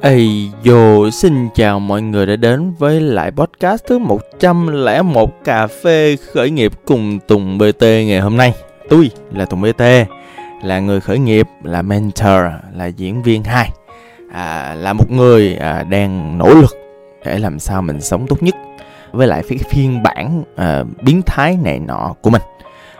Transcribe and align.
Ây 0.00 0.50
dồ, 0.64 1.10
xin 1.10 1.48
chào 1.54 1.80
mọi 1.80 2.02
người 2.02 2.26
đã 2.26 2.36
đến 2.36 2.72
với 2.78 3.00
lại 3.00 3.30
podcast 3.30 3.84
thứ 3.86 3.98
101 3.98 5.44
Cà 5.44 5.66
phê 5.66 6.16
khởi 6.32 6.50
nghiệp 6.50 6.72
cùng 6.84 7.18
Tùng 7.28 7.58
BT 7.58 7.82
ngày 7.82 8.20
hôm 8.20 8.36
nay. 8.36 8.54
Tôi 8.88 9.10
là 9.32 9.44
Tùng 9.44 9.60
BT, 9.60 9.82
là 10.62 10.80
người 10.80 11.00
khởi 11.00 11.18
nghiệp, 11.18 11.46
là 11.62 11.82
mentor, 11.82 12.42
là 12.74 12.86
diễn 12.86 13.22
viên 13.22 13.44
2, 13.44 13.70
à, 14.32 14.74
là 14.74 14.92
một 14.92 15.10
người 15.10 15.56
à, 15.56 15.82
đang 15.82 16.38
nỗ 16.38 16.54
lực 16.54 16.76
để 17.24 17.38
làm 17.38 17.58
sao 17.58 17.82
mình 17.82 18.00
sống 18.00 18.26
tốt 18.26 18.42
nhất 18.42 18.54
với 19.12 19.26
lại 19.26 19.42
cái 19.48 19.58
phiên 19.70 20.02
bản 20.02 20.42
à, 20.56 20.84
biến 21.02 21.22
thái 21.26 21.58
này 21.62 21.78
nọ 21.78 22.14
của 22.22 22.30
mình. 22.30 22.42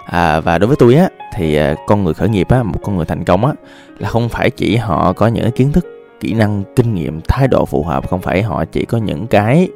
À, 0.07 0.41
và 0.41 0.59
đối 0.59 0.69
với 0.69 0.77
tôi 0.81 0.95
á 0.95 1.09
thì 1.35 1.57
à, 1.57 1.75
con 1.87 2.05
người 2.05 2.15
khởi 2.15 2.29
nghiệp 2.29 2.49
á, 2.49 2.63
một 2.63 2.79
con 2.83 2.97
người 2.97 3.07
thành 3.07 3.25
công 3.25 3.45
á 3.45 3.53
là 3.99 4.09
không 4.09 4.29
phải 4.29 4.51
chỉ 4.51 4.77
họ 4.77 5.13
có 5.13 5.27
những 5.27 5.51
kiến 5.51 5.73
thức 5.73 6.00
kỹ 6.21 6.33
năng 6.33 6.63
kinh 6.77 6.95
nghiệm 6.95 7.21
thái 7.29 7.49
độ 7.49 7.65
phù 7.65 7.85
hợp. 7.85 8.09
Không 8.09 8.23
phải 8.23 8.43
họ 8.43 8.65
chỉ 8.65 8.85
có 8.85 8.99
những 8.99 9.27
cái 9.27 9.69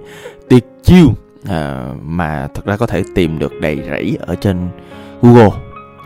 tuyệt 0.48 0.64
chiêu 0.82 1.06
à, 1.48 1.88
mà 2.02 2.48
thật 2.54 2.64
ra 2.64 2.76
có 2.76 2.86
thể 2.86 3.02
tìm 3.14 3.38
được 3.38 3.52
đầy 3.60 3.78
rẫy 3.90 4.16
ở 4.20 4.34
trên 4.34 4.68
Google 5.22 5.50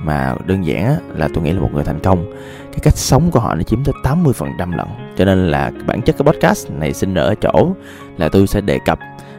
mà 0.02 0.34
đơn 0.46 0.66
giản 0.66 0.96
là 1.14 1.28
tôi 1.34 1.44
nghĩ 1.44 1.52
là 1.52 1.60
một 1.60 1.70
người 1.74 1.84
thành 1.84 2.00
công. 2.00 2.32
Cái 2.72 2.80
cách 2.82 2.96
sống 2.96 3.30
của 3.30 3.40
họ 3.40 3.54
nó 3.54 3.62
chiếm 3.62 3.84
tới 3.84 3.94
80% 4.02 4.76
lận. 4.76 4.86
Cho 5.16 5.24
nên 5.24 5.50
là 5.50 5.72
bản 5.86 6.02
chất 6.02 6.16
cái 6.18 6.32
podcast 6.32 6.70
này 6.70 6.92
sinh 6.92 7.14
ra 7.14 7.22
ở 7.22 7.34
chỗ 7.34 7.72
là 8.16 8.28
tôi 8.28 8.46
sẽ 8.46 8.60
đề 8.60 8.78
cập 8.84 8.98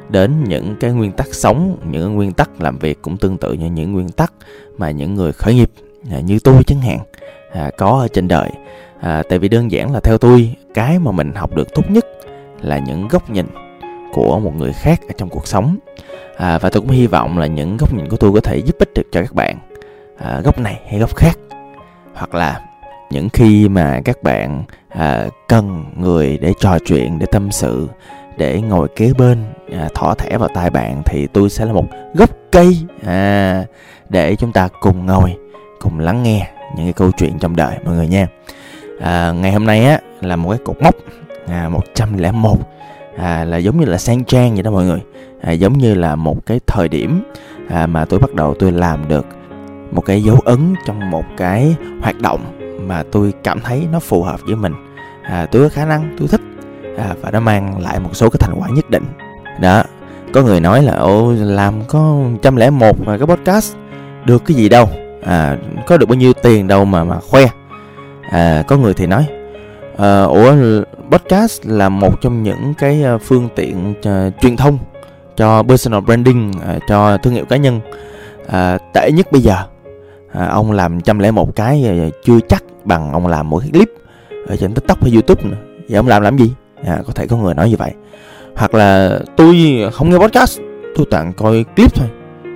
đến 0.09 0.43
những 0.47 0.75
cái 0.79 0.91
nguyên 0.91 1.11
tắc 1.11 1.27
sống 1.33 1.77
những 1.91 2.15
nguyên 2.15 2.33
tắc 2.33 2.61
làm 2.61 2.77
việc 2.77 3.01
cũng 3.01 3.17
tương 3.17 3.37
tự 3.37 3.53
như 3.53 3.65
những 3.65 3.93
nguyên 3.93 4.09
tắc 4.09 4.33
mà 4.77 4.91
những 4.91 5.15
người 5.15 5.31
khởi 5.31 5.55
nghiệp 5.55 5.71
à, 6.11 6.19
như 6.19 6.39
tôi 6.43 6.63
chẳng 6.63 6.81
hạn 6.81 6.99
à, 7.53 7.71
có 7.77 7.87
ở 7.87 8.07
trên 8.07 8.27
đời. 8.27 8.49
À, 9.01 9.23
tại 9.29 9.39
vì 9.39 9.47
đơn 9.47 9.71
giản 9.71 9.93
là 9.93 9.99
theo 9.99 10.17
tôi 10.17 10.55
cái 10.73 10.99
mà 10.99 11.11
mình 11.11 11.33
học 11.35 11.55
được 11.55 11.73
tốt 11.73 11.83
nhất 11.89 12.05
là 12.61 12.79
những 12.79 13.07
góc 13.07 13.29
nhìn 13.29 13.45
của 14.13 14.39
một 14.39 14.55
người 14.55 14.73
khác 14.73 15.01
ở 15.07 15.13
trong 15.17 15.29
cuộc 15.29 15.47
sống. 15.47 15.77
À, 16.37 16.57
và 16.57 16.69
tôi 16.69 16.81
cũng 16.81 16.89
hy 16.91 17.07
vọng 17.07 17.37
là 17.37 17.45
những 17.45 17.77
góc 17.77 17.93
nhìn 17.93 18.09
của 18.09 18.17
tôi 18.17 18.31
có 18.33 18.41
thể 18.41 18.57
giúp 18.57 18.75
ích 18.79 18.89
được 18.95 19.07
cho 19.11 19.21
các 19.21 19.33
bạn 19.33 19.57
à, 20.17 20.41
góc 20.43 20.59
này 20.59 20.79
hay 20.89 20.99
góc 20.99 21.15
khác. 21.15 21.37
Hoặc 22.13 22.35
là 22.35 22.61
những 23.09 23.29
khi 23.29 23.69
mà 23.69 24.01
các 24.05 24.23
bạn 24.23 24.63
à, 24.89 25.27
cần 25.47 25.85
người 25.97 26.37
để 26.41 26.53
trò 26.59 26.77
chuyện 26.85 27.19
để 27.19 27.25
tâm 27.31 27.51
sự 27.51 27.87
để 28.37 28.61
ngồi 28.61 28.87
kế 28.95 29.13
bên 29.17 29.45
à, 29.71 29.89
thỏ 29.95 30.13
thẻ 30.13 30.37
vào 30.37 30.49
tai 30.53 30.69
bạn 30.69 31.01
thì 31.05 31.27
tôi 31.27 31.49
sẽ 31.49 31.65
là 31.65 31.73
một 31.73 31.85
gốc 32.13 32.29
cây 32.51 32.77
à, 33.05 33.63
để 34.09 34.35
chúng 34.35 34.51
ta 34.51 34.67
cùng 34.81 35.05
ngồi 35.05 35.35
cùng 35.81 35.99
lắng 35.99 36.23
nghe 36.23 36.49
những 36.75 36.85
cái 36.85 36.93
câu 36.93 37.11
chuyện 37.11 37.39
trong 37.39 37.55
đời 37.55 37.77
mọi 37.85 37.95
người 37.95 38.07
nha. 38.07 38.27
À, 39.01 39.31
ngày 39.31 39.51
hôm 39.51 39.65
nay 39.65 39.85
á 39.85 39.99
là 40.21 40.35
một 40.35 40.49
cái 40.49 40.59
cột 40.63 40.81
mốc 40.81 40.95
à, 41.47 41.69
101 41.69 42.57
à, 43.17 43.43
là 43.43 43.57
giống 43.57 43.79
như 43.79 43.85
là 43.85 43.97
sang 43.97 44.23
trang 44.23 44.53
vậy 44.53 44.63
đó 44.63 44.71
mọi 44.71 44.85
người. 44.85 45.01
À, 45.41 45.51
giống 45.51 45.77
như 45.77 45.93
là 45.93 46.15
một 46.15 46.45
cái 46.45 46.59
thời 46.67 46.87
điểm 46.87 47.23
à, 47.69 47.87
mà 47.87 48.05
tôi 48.05 48.19
bắt 48.19 48.33
đầu 48.33 48.55
tôi 48.59 48.71
làm 48.71 49.07
được 49.07 49.25
một 49.91 50.01
cái 50.01 50.23
dấu 50.23 50.39
ấn 50.45 50.75
trong 50.85 51.11
một 51.11 51.25
cái 51.37 51.75
hoạt 52.01 52.19
động 52.19 52.41
mà 52.87 53.03
tôi 53.11 53.33
cảm 53.43 53.61
thấy 53.61 53.87
nó 53.91 53.99
phù 53.99 54.23
hợp 54.23 54.39
với 54.45 54.55
mình. 54.55 54.73
À, 55.23 55.47
tôi 55.51 55.63
có 55.63 55.69
khả 55.69 55.85
năng 55.85 56.15
tôi 56.19 56.27
thích 56.27 56.41
à, 56.97 57.15
và 57.21 57.31
nó 57.31 57.39
mang 57.39 57.79
lại 57.79 57.99
một 57.99 58.09
số 58.13 58.29
cái 58.29 58.37
thành 58.39 58.55
quả 58.59 58.69
nhất 58.69 58.89
định. 58.89 59.05
Đó 59.61 59.83
có 60.33 60.41
người 60.41 60.59
nói 60.59 60.83
là 60.83 60.93
ô 60.93 61.33
làm 61.33 61.73
có 61.87 62.17
trăm 62.41 62.55
lẻ 62.55 62.69
một 62.69 62.97
cái 63.07 63.17
podcast 63.17 63.75
được 64.25 64.45
cái 64.45 64.57
gì 64.57 64.69
đâu? 64.69 64.89
À, 65.23 65.57
có 65.87 65.97
được 65.97 66.05
bao 66.05 66.15
nhiêu 66.15 66.33
tiền 66.33 66.67
đâu 66.67 66.85
mà 66.85 67.03
mà 67.03 67.19
khoe. 67.19 67.45
À, 68.31 68.63
có 68.67 68.77
người 68.77 68.93
thì 68.93 69.07
nói 69.07 69.25
à, 69.97 70.23
ủa 70.23 70.53
podcast 71.11 71.65
là 71.65 71.89
một 71.89 72.21
trong 72.21 72.43
những 72.43 72.73
cái 72.77 73.03
ờ, 73.03 73.17
phương 73.17 73.49
tiện 73.55 73.93
uh, 73.99 74.33
truyền 74.41 74.57
thông 74.57 74.77
cho 75.35 75.63
personal 75.63 76.01
branding 76.01 76.51
uh, 76.51 76.81
cho 76.87 77.17
thương 77.17 77.33
hiệu 77.33 77.45
cá 77.45 77.57
nhân. 77.57 77.79
Uh, 78.47 78.81
tệ 78.93 79.11
nhất 79.11 79.31
bây 79.31 79.41
giờ 79.41 79.55
uh, 80.27 80.49
ông 80.49 80.71
làm 80.71 81.01
trăm 81.01 81.19
lẻ 81.19 81.31
một 81.31 81.55
cái 81.55 82.03
uh, 82.07 82.13
chưa 82.23 82.39
chắc 82.49 82.63
bằng 82.83 83.13
ông 83.13 83.27
làm 83.27 83.49
một 83.49 83.59
cái 83.59 83.69
clip 83.71 83.89
ở 84.47 84.55
trên 84.55 84.73
tiktok 84.73 85.03
hay 85.03 85.11
youtube 85.13 85.43
nữa. 85.43 85.57
Vậy 85.89 85.97
ông 85.97 86.07
làm 86.07 86.21
làm 86.21 86.37
gì? 86.37 86.53
À, 86.85 86.99
có 87.07 87.13
thể 87.13 87.27
có 87.27 87.37
người 87.37 87.53
nói 87.53 87.69
như 87.69 87.75
vậy. 87.77 87.91
Hoặc 88.55 88.73
là 88.73 89.19
tôi 89.37 89.79
không 89.93 90.09
nghe 90.09 90.17
podcast 90.17 90.59
tôi 90.95 91.05
toàn 91.11 91.33
coi 91.33 91.65
clip 91.75 91.95
thôi. 91.95 92.07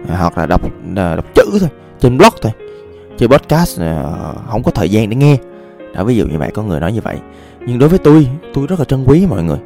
À, 0.09 0.17
hoặc 0.17 0.37
là 0.37 0.45
đọc 0.45 0.61
đọc 0.95 1.25
chữ 1.35 1.43
thôi 1.59 1.69
trên 2.03 2.17
blog 2.17 2.33
thôi 2.41 2.51
chứ 3.17 3.27
podcast 3.27 3.79
ờ, 3.79 4.33
không 4.47 4.63
có 4.63 4.71
thời 4.71 4.89
gian 4.89 5.09
để 5.09 5.15
nghe. 5.15 5.37
Đó 5.95 6.03
ví 6.03 6.15
dụ 6.15 6.25
như 6.25 6.37
vậy 6.37 6.51
có 6.53 6.63
người 6.63 6.79
nói 6.79 6.91
như 6.91 7.01
vậy. 7.01 7.17
Nhưng 7.67 7.79
đối 7.79 7.89
với 7.89 7.99
tôi 7.99 8.27
tôi 8.53 8.67
rất 8.67 8.79
là 8.79 8.85
trân 8.85 9.05
quý 9.07 9.25
mọi 9.29 9.43
người. 9.43 9.57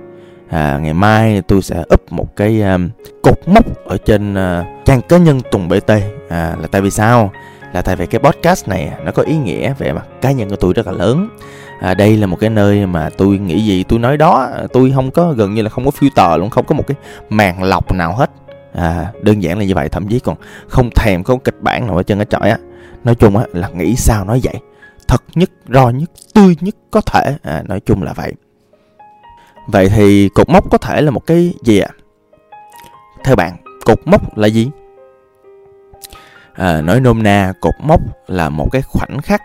À, 0.50 0.80
ngày 0.84 0.94
mai 0.94 1.42
tôi 1.42 1.62
sẽ 1.62 1.84
up 1.94 2.12
một 2.12 2.36
cái 2.36 2.62
um, 2.62 2.90
cột 3.22 3.48
mốc 3.48 3.86
ở 3.86 3.98
trên 3.98 4.34
uh, 4.34 4.86
trang 4.86 5.02
cá 5.02 5.18
nhân 5.18 5.42
tùng 5.52 5.70
bt 5.70 5.90
à, 6.30 6.56
là 6.62 6.68
tại 6.72 6.82
vì 6.82 6.92
sao? 6.92 7.32
Là 7.74 7.82
tại 7.82 7.96
vì 7.96 8.06
cái 8.06 8.20
podcast 8.20 8.68
này 8.68 8.92
nó 9.06 9.12
có 9.12 9.24
ý 9.24 9.38
nghĩa 9.38 9.74
về 9.78 9.94
mặt 9.94 10.06
cá 10.22 10.32
nhân 10.32 10.50
của 10.50 10.56
tôi 10.56 10.74
rất 10.74 10.88
là 10.88 10.94
lớn. 10.94 11.30
À, 11.82 11.94
đây 11.94 12.18
là 12.18 12.28
một 12.28 12.38
cái 12.40 12.50
nơi 12.50 12.86
mà 12.86 13.10
tôi 13.18 13.38
nghĩ 13.38 13.66
gì 13.66 13.84
tôi 13.84 14.00
nói 14.00 14.18
đó 14.18 14.50
tôi 14.74 14.92
không 14.96 15.12
có 15.12 15.34
gần 15.34 15.54
như 15.54 15.62
là 15.62 15.70
không 15.70 15.86
có 15.86 15.92
filter 16.00 16.38
luôn 16.38 16.50
không 16.50 16.66
có 16.66 16.76
một 16.76 16.88
cái 16.88 16.98
màn 17.30 17.64
lọc 17.64 17.92
nào 17.92 18.16
hết 18.16 18.32
à, 18.78 19.12
đơn 19.22 19.44
giản 19.44 19.58
là 19.58 19.66
như 19.66 19.76
vậy 19.76 19.90
thậm 19.90 20.08
chí 20.08 20.20
còn 20.20 20.38
không 20.68 20.90
thèm 20.96 21.24
có 21.24 21.38
kịch 21.44 21.62
bản 21.62 21.88
nào 21.88 21.98
ở 21.98 22.04
trên 22.04 22.18
cái 22.18 22.26
trọi 22.30 22.50
á. 22.50 22.58
Nói 23.04 23.16
chung 23.16 23.38
á 23.38 23.46
là 23.54 23.70
nghĩ 23.70 23.96
sao 23.96 24.26
nói 24.26 24.40
vậy? 24.44 24.56
Thật 25.08 25.24
nhất 25.36 25.50
ro 25.74 25.90
nhất 25.90 26.10
tươi 26.34 26.56
nhất 26.62 26.76
có 26.92 27.02
thể. 27.02 27.38
À, 27.44 27.64
nói 27.68 27.80
chung 27.80 28.04
là 28.04 28.14
vậy. 28.14 28.34
Vậy 29.68 29.90
thì 29.90 30.30
cột 30.30 30.50
mốc 30.50 30.72
có 30.72 30.78
thể 30.78 31.02
là 31.02 31.12
một 31.12 31.26
cái 31.26 31.54
gì 31.64 31.80
ạ? 31.80 31.90
À? 31.92 31.98
theo 33.24 33.36
bạn 33.36 33.58
cột 33.86 34.00
mốc 34.06 34.38
là 34.38 34.48
gì? 34.48 34.70
À, 36.54 36.82
nói 36.82 37.00
nôm 37.00 37.24
na 37.24 37.54
cột 37.62 37.74
mốc 37.80 38.02
là 38.28 38.50
một 38.50 38.68
cái 38.72 38.82
khoảnh 38.82 39.22
khắc 39.22 39.42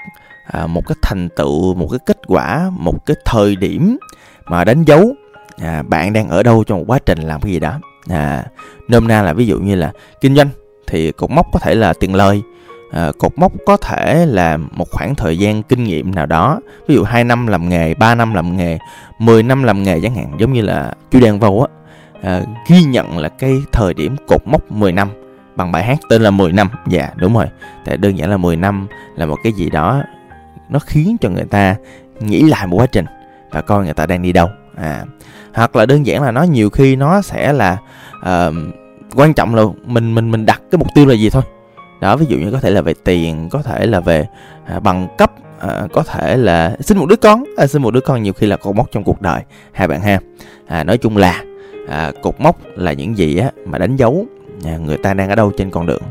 à, 0.47 0.67
một 0.67 0.87
cái 0.87 0.97
thành 1.03 1.29
tựu 1.37 1.75
một 1.75 1.89
cái 1.91 1.99
kết 2.07 2.19
quả 2.27 2.71
một 2.73 3.07
cái 3.07 3.17
thời 3.25 3.57
điểm 3.57 3.99
mà 4.45 4.65
đánh 4.65 4.85
dấu 4.85 5.15
à, 5.57 5.83
bạn 5.83 6.13
đang 6.13 6.29
ở 6.29 6.43
đâu 6.43 6.65
trong 6.65 6.79
một 6.79 6.85
quá 6.89 6.99
trình 7.07 7.19
làm 7.19 7.41
cái 7.41 7.53
gì 7.53 7.61
đó 7.61 7.81
à, 8.09 8.45
nôm 8.89 9.09
na 9.09 9.23
là 9.23 9.33
ví 9.33 9.47
dụ 9.47 9.59
như 9.59 9.75
là 9.75 9.93
kinh 10.21 10.37
doanh 10.37 10.49
thì 10.87 11.13
cột 11.13 11.31
mốc 11.31 11.47
có 11.53 11.59
thể 11.59 11.75
là 11.75 11.93
tiền 11.93 12.15
lời. 12.15 12.43
À, 12.93 13.11
cột 13.19 13.33
mốc 13.37 13.53
có 13.67 13.77
thể 13.77 14.27
là 14.27 14.57
một 14.57 14.91
khoảng 14.91 15.15
thời 15.15 15.39
gian 15.39 15.63
kinh 15.63 15.85
nghiệm 15.85 16.15
nào 16.15 16.27
đó 16.27 16.61
ví 16.89 16.95
dụ 16.95 17.05
2 17.05 17.25
năm 17.25 17.47
làm 17.47 17.69
nghề 17.69 17.95
3 17.95 18.15
năm 18.15 18.35
làm 18.35 18.57
nghề 18.57 18.79
10 19.19 19.43
năm 19.43 19.63
làm 19.63 19.83
nghề 19.83 20.01
chẳng 20.01 20.15
hạn 20.15 20.33
giống 20.39 20.53
như 20.53 20.63
là 20.63 20.93
chú 21.11 21.21
Đen 21.21 21.39
Vâu 21.39 21.67
á. 21.69 21.69
À, 22.23 22.43
ghi 22.69 22.85
nhận 22.85 23.19
là 23.19 23.29
cái 23.29 23.55
thời 23.73 23.95
điểm 23.95 24.17
cột 24.29 24.41
mốc 24.47 24.73
10 24.73 24.93
năm 24.93 25.09
bằng 25.57 25.73
bài 25.73 25.85
hát 25.85 25.99
tên 26.09 26.23
là 26.23 26.31
10 26.31 26.53
năm. 26.53 26.69
Dạ 26.87 27.09
đúng 27.17 27.35
rồi 27.35 27.47
tại 27.85 27.97
đơn 27.97 28.19
giản 28.19 28.31
là 28.31 28.37
10 28.37 28.57
năm 28.57 28.87
là 29.17 29.27
một 29.27 29.37
cái 29.43 29.53
gì 29.53 29.71
đó 29.71 30.03
nó 30.69 30.79
khiến 30.79 31.17
cho 31.21 31.29
người 31.29 31.45
ta 31.45 31.77
nghĩ 32.21 32.43
lại 32.43 32.67
một 32.67 32.77
quá 32.77 32.87
trình 32.87 33.05
và 33.51 33.61
coi 33.61 33.85
người 33.85 33.95
ta 33.95 34.07
đang 34.07 34.23
đi 34.23 34.33
đâu. 34.33 34.49
À 34.77 35.05
hoặc 35.55 35.77
là 35.77 35.87
đơn 35.87 36.07
giản 36.07 36.23
là 36.23 36.31
nó 36.31 36.43
nhiều 36.43 36.71
khi 36.71 36.97
nó 36.97 37.23
sẽ 37.23 37.53
là 37.53 37.79
uh, 38.19 38.55
quan 39.15 39.35
trọng 39.35 39.55
là 39.55 39.63
mình 39.85 40.15
mình 40.15 40.31
mình 40.31 40.47
đặt 40.47 40.63
cái 40.71 40.79
mục 40.79 40.89
tiêu 40.95 41.07
là 41.07 41.15
gì 41.15 41.31
thôi. 41.31 41.43
Đó 42.01 42.17
ví 42.17 42.27
dụ 42.27 42.37
như 42.37 42.51
có 42.51 42.61
thể 42.61 42.71
là 42.71 42.81
về 42.81 42.95
tiền 43.05 43.49
có 43.51 43.63
thể 43.63 43.87
là 43.87 44.01
về 44.01 44.27
à, 44.67 44.81
bằng 44.81 45.09
cấp 45.19 45.33
à, 45.61 45.83
có 45.93 46.03
thể 46.03 46.37
là 46.37 46.77
sinh 46.81 46.99
một 46.99 47.07
đứa 47.07 47.17
con. 47.17 47.45
À, 47.57 47.67
sinh 47.67 47.83
một 47.83 47.91
đứa 47.91 48.01
con 48.01 48.23
nhiều 48.23 48.33
khi 48.33 48.47
là 48.47 48.57
cột 48.57 48.77
mốc 48.77 48.93
trong 48.93 49.05
cuộc 49.05 49.21
đời 49.21 49.43
hai 49.73 49.89
bạn 49.89 50.01
ha. 50.01 50.19
À, 50.67 50.85
nói 50.85 50.99
chung 50.99 51.17
là 51.17 51.43
à, 51.89 52.13
cột 52.23 52.41
mốc 52.41 52.57
là 52.77 52.93
những 52.93 53.19
gì 53.19 53.37
á 53.37 53.51
mà 53.67 53.79
đánh 53.79 53.97
dấu 53.97 54.27
à, 54.65 54.77
người 54.79 54.97
ta 54.97 55.15
đang 55.15 55.29
ở 55.29 55.35
đâu 55.35 55.53
trên 55.57 55.71
con 55.71 55.87
đường. 55.87 56.03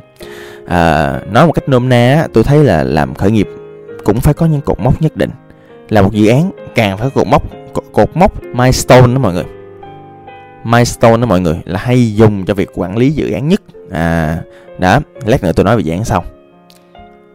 À, 0.67 1.19
nói 1.31 1.47
một 1.47 1.51
cách 1.51 1.69
nôm 1.69 1.89
na 1.89 2.27
tôi 2.33 2.43
thấy 2.43 2.63
là 2.63 2.83
làm 2.83 3.15
khởi 3.15 3.31
nghiệp 3.31 3.49
cũng 4.03 4.19
phải 4.19 4.33
có 4.33 4.45
những 4.45 4.61
cột 4.61 4.79
mốc 4.79 5.01
nhất 5.01 5.17
định. 5.17 5.31
Là 5.89 6.01
một 6.01 6.13
dự 6.13 6.27
án 6.27 6.51
càng 6.75 6.97
phải 6.97 7.09
cột 7.09 7.27
mốc 7.27 7.43
cột, 7.73 7.83
cột 7.93 8.17
mốc 8.17 8.43
milestone 8.43 9.13
đó 9.13 9.19
mọi 9.19 9.33
người. 9.33 9.45
Milestone 10.63 11.17
đó 11.17 11.25
mọi 11.25 11.41
người 11.41 11.61
là 11.65 11.79
hay 11.79 12.15
dùng 12.15 12.45
cho 12.45 12.53
việc 12.53 12.69
quản 12.75 12.97
lý 12.97 13.11
dự 13.11 13.31
án 13.31 13.47
nhất. 13.47 13.61
À 13.91 14.37
đó 14.79 14.99
lát 15.25 15.43
nữa 15.43 15.51
tôi 15.55 15.63
nói 15.63 15.75
về 15.77 15.81
dự 15.81 15.91
án 15.91 16.05
sau. 16.05 16.23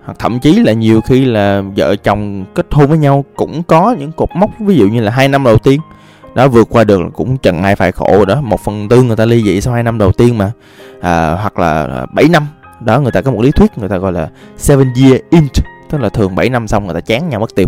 Hoặc 0.05 0.19
thậm 0.19 0.39
chí 0.39 0.59
là 0.59 0.73
nhiều 0.73 1.01
khi 1.01 1.25
là 1.25 1.63
vợ 1.77 1.97
chồng 1.97 2.45
kết 2.55 2.67
hôn 2.71 2.87
với 2.87 2.99
nhau 2.99 3.25
cũng 3.37 3.63
có 3.63 3.97
những 3.99 4.13
cột 4.13 4.29
mốc 4.35 4.51
ví 4.61 4.77
dụ 4.77 4.89
như 4.89 5.01
là 5.01 5.11
hai 5.11 5.29
năm 5.29 5.45
đầu 5.45 5.59
tiên. 5.59 5.81
Đó 6.35 6.49
vượt 6.49 6.69
qua 6.71 6.85
được 6.85 7.03
cũng 7.15 7.37
chẳng 7.39 7.63
ai 7.63 7.77
phải 7.77 7.93
khổ 7.93 8.25
đó 8.25 8.41
một 8.41 8.61
phần 8.61 8.89
tư 8.89 9.03
người 9.03 9.17
ta 9.17 9.25
ly 9.25 9.43
dị 9.43 9.61
sau 9.61 9.75
hai 9.75 9.83
năm 9.83 9.99
đầu 9.99 10.13
tiên 10.13 10.39
mà. 10.39 10.53
À, 11.01 11.31
hoặc 11.31 11.59
là 11.59 11.83
à, 11.83 12.07
7 12.13 12.29
năm. 12.29 12.47
Đó 12.81 13.01
người 13.01 13.13
ta 13.13 13.21
có 13.21 13.31
một 13.31 13.43
lý 13.43 13.51
thuyết 13.51 13.79
người 13.79 13.89
ta 13.89 13.97
gọi 13.97 14.13
là 14.13 14.29
seven 14.57 14.93
year 15.03 15.21
int 15.31 15.53
tức 15.91 15.99
là 16.01 16.09
thường 16.09 16.35
7 16.35 16.49
năm 16.49 16.69
xong 16.69 16.85
người 16.85 16.95
ta 16.95 17.01
chán 17.01 17.29
nhau 17.29 17.41
mất 17.41 17.55
tiêu. 17.55 17.67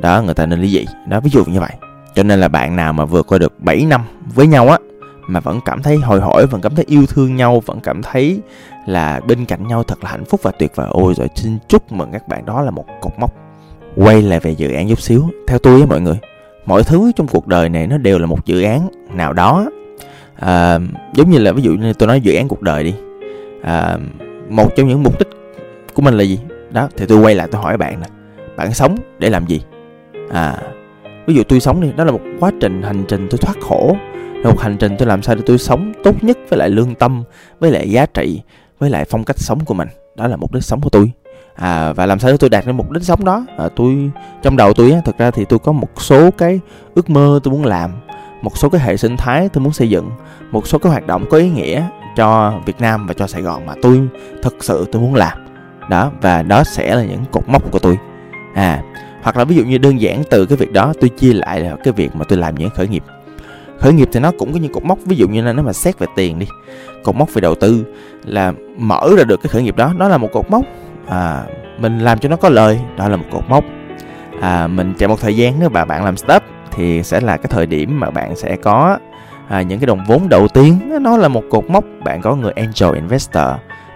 Đó 0.00 0.22
người 0.22 0.34
ta 0.34 0.46
nên 0.46 0.60
ly 0.60 0.68
dị. 0.68 0.86
Đó 1.06 1.20
ví 1.20 1.30
dụ 1.30 1.44
như 1.44 1.60
vậy 1.60 1.72
cho 2.14 2.22
nên 2.22 2.40
là 2.40 2.48
bạn 2.48 2.76
nào 2.76 2.92
mà 2.92 3.04
vượt 3.04 3.26
qua 3.26 3.38
được 3.38 3.60
7 3.60 3.84
năm 3.84 4.00
với 4.34 4.46
nhau 4.46 4.68
á 4.68 4.78
mà 5.26 5.40
vẫn 5.40 5.60
cảm 5.64 5.82
thấy 5.82 5.96
hồi 5.96 6.20
hổi 6.20 6.46
vẫn 6.46 6.60
cảm 6.60 6.74
thấy 6.74 6.84
yêu 6.88 7.06
thương 7.06 7.36
nhau 7.36 7.62
vẫn 7.66 7.80
cảm 7.80 8.02
thấy 8.02 8.40
là 8.86 9.20
bên 9.26 9.44
cạnh 9.44 9.66
nhau 9.66 9.82
thật 9.82 10.04
là 10.04 10.10
hạnh 10.10 10.24
phúc 10.24 10.40
và 10.42 10.50
tuyệt 10.50 10.76
vời 10.76 10.86
ôi 10.90 11.14
rồi 11.16 11.28
xin 11.34 11.58
chúc 11.68 11.92
mừng 11.92 12.12
các 12.12 12.28
bạn 12.28 12.46
đó 12.46 12.62
là 12.62 12.70
một 12.70 12.84
cột 13.00 13.12
mốc. 13.18 13.34
Quay 13.96 14.22
lại 14.22 14.40
về 14.40 14.50
dự 14.50 14.72
án 14.72 14.88
chút 14.88 15.00
xíu 15.00 15.24
theo 15.46 15.58
tôi 15.58 15.80
á 15.80 15.86
mọi 15.86 16.00
người 16.00 16.18
mọi 16.66 16.82
thứ 16.82 17.12
trong 17.16 17.26
cuộc 17.26 17.46
đời 17.46 17.68
này 17.68 17.86
nó 17.86 17.98
đều 17.98 18.18
là 18.18 18.26
một 18.26 18.46
dự 18.46 18.62
án 18.62 18.88
nào 19.12 19.32
đó. 19.32 19.70
À, 20.34 20.78
giống 21.14 21.30
như 21.30 21.38
là 21.38 21.52
ví 21.52 21.62
dụ 21.62 21.72
như 21.72 21.92
tôi 21.92 22.06
nói 22.06 22.20
dự 22.20 22.34
án 22.34 22.48
cuộc 22.48 22.62
đời 22.62 22.84
đi. 22.84 22.94
À, 23.62 23.98
một 24.48 24.76
trong 24.76 24.88
những 24.88 25.02
mục 25.02 25.18
đích 25.18 25.28
của 25.94 26.02
mình 26.02 26.14
là 26.14 26.22
gì? 26.22 26.40
Đó 26.70 26.88
thì 26.96 27.06
tôi 27.06 27.18
quay 27.18 27.34
lại 27.34 27.48
tôi 27.50 27.62
hỏi 27.62 27.76
bạn 27.76 28.00
nè 28.00 28.06
bạn 28.56 28.74
sống 28.74 28.96
để 29.18 29.30
làm 29.30 29.46
gì? 29.46 29.62
À 30.30 30.56
ví 31.30 31.36
dụ 31.36 31.42
tôi 31.42 31.60
sống 31.60 31.80
đi 31.80 31.92
đó 31.96 32.04
là 32.04 32.12
một 32.12 32.20
quá 32.40 32.50
trình 32.60 32.82
hành 32.82 33.04
trình 33.08 33.26
tôi 33.30 33.38
thoát 33.38 33.54
khổ. 33.60 33.96
Là 34.34 34.50
một 34.50 34.60
hành 34.60 34.76
trình 34.76 34.96
tôi 34.98 35.08
làm 35.08 35.22
sao 35.22 35.34
để 35.34 35.42
tôi 35.46 35.58
sống 35.58 35.92
tốt 36.04 36.24
nhất 36.24 36.38
với 36.48 36.58
lại 36.58 36.70
lương 36.70 36.94
tâm 36.94 37.22
với 37.60 37.70
lại 37.70 37.90
giá 37.90 38.06
trị 38.06 38.42
với 38.78 38.90
lại 38.90 39.04
phong 39.10 39.24
cách 39.24 39.38
sống 39.38 39.64
của 39.64 39.74
mình. 39.74 39.88
Đó 40.16 40.26
là 40.26 40.36
mục 40.36 40.52
đích 40.52 40.64
sống 40.64 40.80
của 40.80 40.90
tôi. 40.90 41.12
À, 41.54 41.92
và 41.92 42.06
làm 42.06 42.18
sao 42.18 42.30
để 42.30 42.36
tôi 42.36 42.50
đạt 42.50 42.66
đến 42.66 42.76
mục 42.76 42.90
đích 42.90 43.02
sống 43.02 43.24
đó? 43.24 43.44
À, 43.58 43.68
tôi 43.76 44.10
trong 44.42 44.56
đầu 44.56 44.72
tôi 44.72 44.92
á 44.92 45.00
thực 45.04 45.18
ra 45.18 45.30
thì 45.30 45.44
tôi 45.44 45.58
có 45.58 45.72
một 45.72 46.02
số 46.02 46.30
cái 46.30 46.60
ước 46.94 47.10
mơ 47.10 47.40
tôi 47.42 47.52
muốn 47.52 47.64
làm 47.64 47.90
một 48.42 48.58
số 48.58 48.68
cái 48.68 48.80
hệ 48.80 48.96
sinh 48.96 49.16
thái 49.16 49.48
tôi 49.48 49.64
muốn 49.64 49.72
xây 49.72 49.90
dựng 49.90 50.10
một 50.50 50.66
số 50.66 50.78
cái 50.78 50.92
hoạt 50.92 51.06
động 51.06 51.24
có 51.30 51.38
ý 51.38 51.50
nghĩa 51.50 51.82
cho 52.16 52.52
Việt 52.66 52.80
Nam 52.80 53.06
và 53.06 53.14
cho 53.14 53.26
Sài 53.26 53.42
Gòn 53.42 53.66
mà 53.66 53.74
tôi 53.82 54.08
thực 54.42 54.64
sự 54.64 54.86
tôi 54.92 55.02
muốn 55.02 55.14
làm. 55.14 55.38
Đó 55.90 56.10
và 56.20 56.42
đó 56.42 56.64
sẽ 56.64 56.94
là 56.94 57.04
những 57.04 57.24
cột 57.32 57.48
mốc 57.48 57.72
của 57.72 57.78
tôi. 57.78 57.98
À 58.54 58.82
hoặc 59.22 59.36
là 59.36 59.44
ví 59.44 59.56
dụ 59.56 59.64
như 59.64 59.78
đơn 59.78 60.00
giản 60.00 60.22
từ 60.30 60.46
cái 60.46 60.56
việc 60.56 60.72
đó 60.72 60.92
tôi 61.00 61.08
chia 61.08 61.32
lại 61.32 61.60
là 61.60 61.76
cái 61.84 61.92
việc 61.92 62.16
mà 62.16 62.24
tôi 62.24 62.38
làm 62.38 62.54
những 62.54 62.70
khởi 62.70 62.88
nghiệp. 62.88 63.02
Khởi 63.78 63.92
nghiệp 63.92 64.08
thì 64.12 64.20
nó 64.20 64.32
cũng 64.38 64.52
có 64.52 64.58
những 64.58 64.72
cột 64.72 64.84
mốc 64.84 64.98
ví 65.04 65.16
dụ 65.16 65.28
như 65.28 65.42
là 65.42 65.52
nếu 65.52 65.64
mà 65.64 65.72
xét 65.72 65.98
về 65.98 66.06
tiền 66.16 66.38
đi 66.38 66.46
cột 67.04 67.16
mốc 67.16 67.34
về 67.34 67.40
đầu 67.40 67.54
tư 67.54 67.84
là 68.24 68.52
mở 68.76 69.10
ra 69.18 69.24
được 69.24 69.40
cái 69.42 69.48
khởi 69.48 69.62
nghiệp 69.62 69.76
đó 69.76 69.92
đó 69.98 70.08
là 70.08 70.18
một 70.18 70.28
cột 70.32 70.50
mốc 70.50 70.64
à, 71.08 71.44
mình 71.78 71.98
làm 71.98 72.18
cho 72.18 72.28
nó 72.28 72.36
có 72.36 72.48
lời 72.48 72.80
đó 72.96 73.08
là 73.08 73.16
một 73.16 73.24
cột 73.30 73.44
mốc. 73.48 73.64
À, 74.40 74.66
mình 74.66 74.94
chạy 74.98 75.08
một 75.08 75.20
thời 75.20 75.36
gian 75.36 75.54
nếu 75.60 75.68
mà 75.68 75.84
bạn 75.84 76.04
làm 76.04 76.16
startup 76.16 76.42
thì 76.70 77.02
sẽ 77.02 77.20
là 77.20 77.36
cái 77.36 77.46
thời 77.50 77.66
điểm 77.66 78.00
mà 78.00 78.10
bạn 78.10 78.36
sẽ 78.36 78.56
có 78.56 78.98
à, 79.48 79.62
những 79.62 79.78
cái 79.78 79.86
đồng 79.86 80.04
vốn 80.06 80.28
đầu 80.28 80.48
tiên. 80.48 80.78
Nó 81.00 81.16
là 81.16 81.28
một 81.28 81.42
cột 81.50 81.70
mốc 81.70 81.84
bạn 82.04 82.22
có 82.22 82.34
người 82.34 82.52
angel 82.52 82.94
investor 82.94 83.46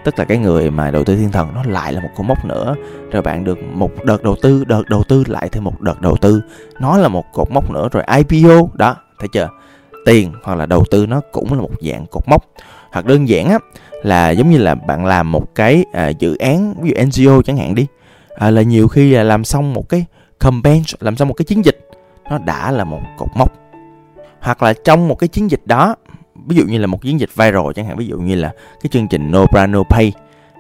tức 0.05 0.19
là 0.19 0.25
cái 0.25 0.39
người 0.39 0.71
mà 0.71 0.91
đầu 0.91 1.05
tư 1.05 1.17
thiên 1.17 1.33
thần 1.33 1.55
nó 1.55 1.63
lại 1.65 1.93
là 1.93 2.01
một 2.01 2.09
cột 2.17 2.27
mốc 2.27 2.45
nữa. 2.45 2.75
Rồi 3.11 3.23
bạn 3.23 3.45
được 3.45 3.59
một 3.73 4.05
đợt 4.05 4.23
đầu 4.23 4.37
tư 4.43 4.65
đợt 4.65 4.83
đầu 4.89 5.03
tư 5.09 5.25
lại 5.27 5.49
thêm 5.49 5.65
một 5.65 5.81
đợt 5.81 6.01
đầu 6.01 6.17
tư. 6.17 6.43
Nó 6.81 6.99
là 6.99 7.09
một 7.09 7.25
cột 7.33 7.51
mốc 7.51 7.71
nữa 7.71 7.89
rồi 7.93 8.05
IPO 8.17 8.69
đó 8.75 8.97
thấy 9.19 9.29
chưa? 9.33 9.49
Tiền 10.07 10.33
hoặc 10.43 10.55
là 10.55 10.67
đầu 10.67 10.85
tư 10.91 11.07
nó 11.07 11.21
cũng 11.33 11.53
là 11.53 11.61
một 11.61 11.71
dạng 11.81 12.07
cột 12.07 12.23
mốc. 12.29 12.45
Hoặc 12.93 13.07
đơn 13.07 13.29
giản 13.29 13.49
á 13.49 13.59
là 14.03 14.31
giống 14.31 14.51
như 14.51 14.59
là 14.59 14.75
bạn 14.75 15.07
làm 15.07 15.33
một 15.33 15.55
cái 15.55 15.85
à, 15.93 16.09
dự 16.09 16.37
án 16.37 16.75
ví 16.81 16.91
dụ 16.91 17.05
NGO 17.05 17.43
chẳng 17.43 17.57
hạn 17.57 17.75
đi. 17.75 17.87
À, 18.35 18.51
là 18.51 18.63
nhiều 18.63 18.89
khi 18.89 19.11
là 19.11 19.23
làm 19.23 19.45
xong 19.45 19.73
một 19.73 19.89
cái 19.89 20.05
campaign 20.41 20.83
làm 21.01 21.17
xong 21.17 21.29
một 21.29 21.35
cái 21.35 21.45
chiến 21.45 21.65
dịch 21.65 21.89
nó 22.31 22.39
đã 22.39 22.71
là 22.71 22.85
một 22.85 23.01
cột 23.19 23.29
mốc. 23.35 23.53
Hoặc 24.41 24.63
là 24.63 24.75
trong 24.85 25.09
một 25.09 25.19
cái 25.19 25.29
chiến 25.29 25.51
dịch 25.51 25.61
đó 25.65 25.97
ví 26.47 26.57
dụ 26.57 26.65
như 26.65 26.79
là 26.79 26.87
một 26.87 27.03
chiến 27.03 27.21
dịch 27.21 27.31
viral 27.35 27.67
chẳng 27.75 27.87
hạn 27.87 27.97
ví 27.97 28.07
dụ 28.07 28.19
như 28.19 28.35
là 28.35 28.53
cái 28.83 28.91
chương 28.91 29.09
trình 29.09 29.31
No 29.31 29.47
Bra 29.53 29.67
No 29.67 29.83
Pay 29.83 30.13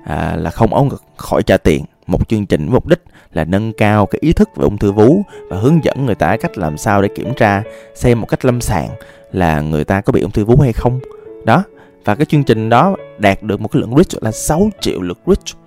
à, 0.04 0.36
là 0.36 0.50
không 0.50 0.74
ống 0.74 0.88
ngực 0.88 1.02
khỏi 1.16 1.42
trả 1.42 1.56
tiền. 1.56 1.84
Một 2.06 2.28
chương 2.28 2.46
trình 2.46 2.68
mục 2.70 2.86
đích 2.86 3.02
là 3.32 3.44
nâng 3.44 3.72
cao 3.72 4.06
cái 4.06 4.18
ý 4.22 4.32
thức 4.32 4.50
về 4.56 4.64
ung 4.64 4.78
thư 4.78 4.92
vú 4.92 5.22
và 5.48 5.56
hướng 5.56 5.84
dẫn 5.84 6.06
người 6.06 6.14
ta 6.14 6.36
cách 6.36 6.58
làm 6.58 6.76
sao 6.76 7.02
để 7.02 7.08
kiểm 7.14 7.34
tra 7.34 7.62
xem 7.94 8.20
một 8.20 8.26
cách 8.26 8.44
lâm 8.44 8.60
sàng 8.60 8.88
là 9.32 9.60
người 9.60 9.84
ta 9.84 10.00
có 10.00 10.12
bị 10.12 10.20
ung 10.20 10.30
thư 10.30 10.44
vú 10.44 10.56
hay 10.56 10.72
không. 10.72 11.00
Đó 11.44 11.64
và 12.04 12.14
cái 12.14 12.26
chương 12.26 12.44
trình 12.44 12.68
đó 12.68 12.96
đạt 13.18 13.42
được 13.42 13.60
một 13.60 13.68
cái 13.68 13.80
lượng 13.80 13.96
reach 13.96 14.22
là 14.22 14.32
6 14.32 14.70
triệu 14.80 15.02
lượt 15.02 15.18
reach. 15.26 15.64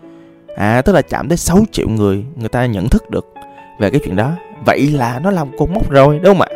À 0.55 0.81
tức 0.81 0.93
là 0.93 1.01
chạm 1.01 1.27
tới 1.27 1.37
6 1.37 1.59
triệu 1.71 1.89
người 1.89 2.25
người 2.35 2.49
ta 2.49 2.65
nhận 2.65 2.89
thức 2.89 3.09
được 3.09 3.25
về 3.79 3.89
cái 3.89 3.99
chuyện 4.03 4.15
đó. 4.15 4.31
Vậy 4.65 4.87
là 4.91 5.19
nó 5.19 5.31
làm 5.31 5.57
cột 5.57 5.69
mốc 5.69 5.89
rồi 5.89 6.19
đúng 6.23 6.37
không 6.37 6.41
ạ? 6.41 6.49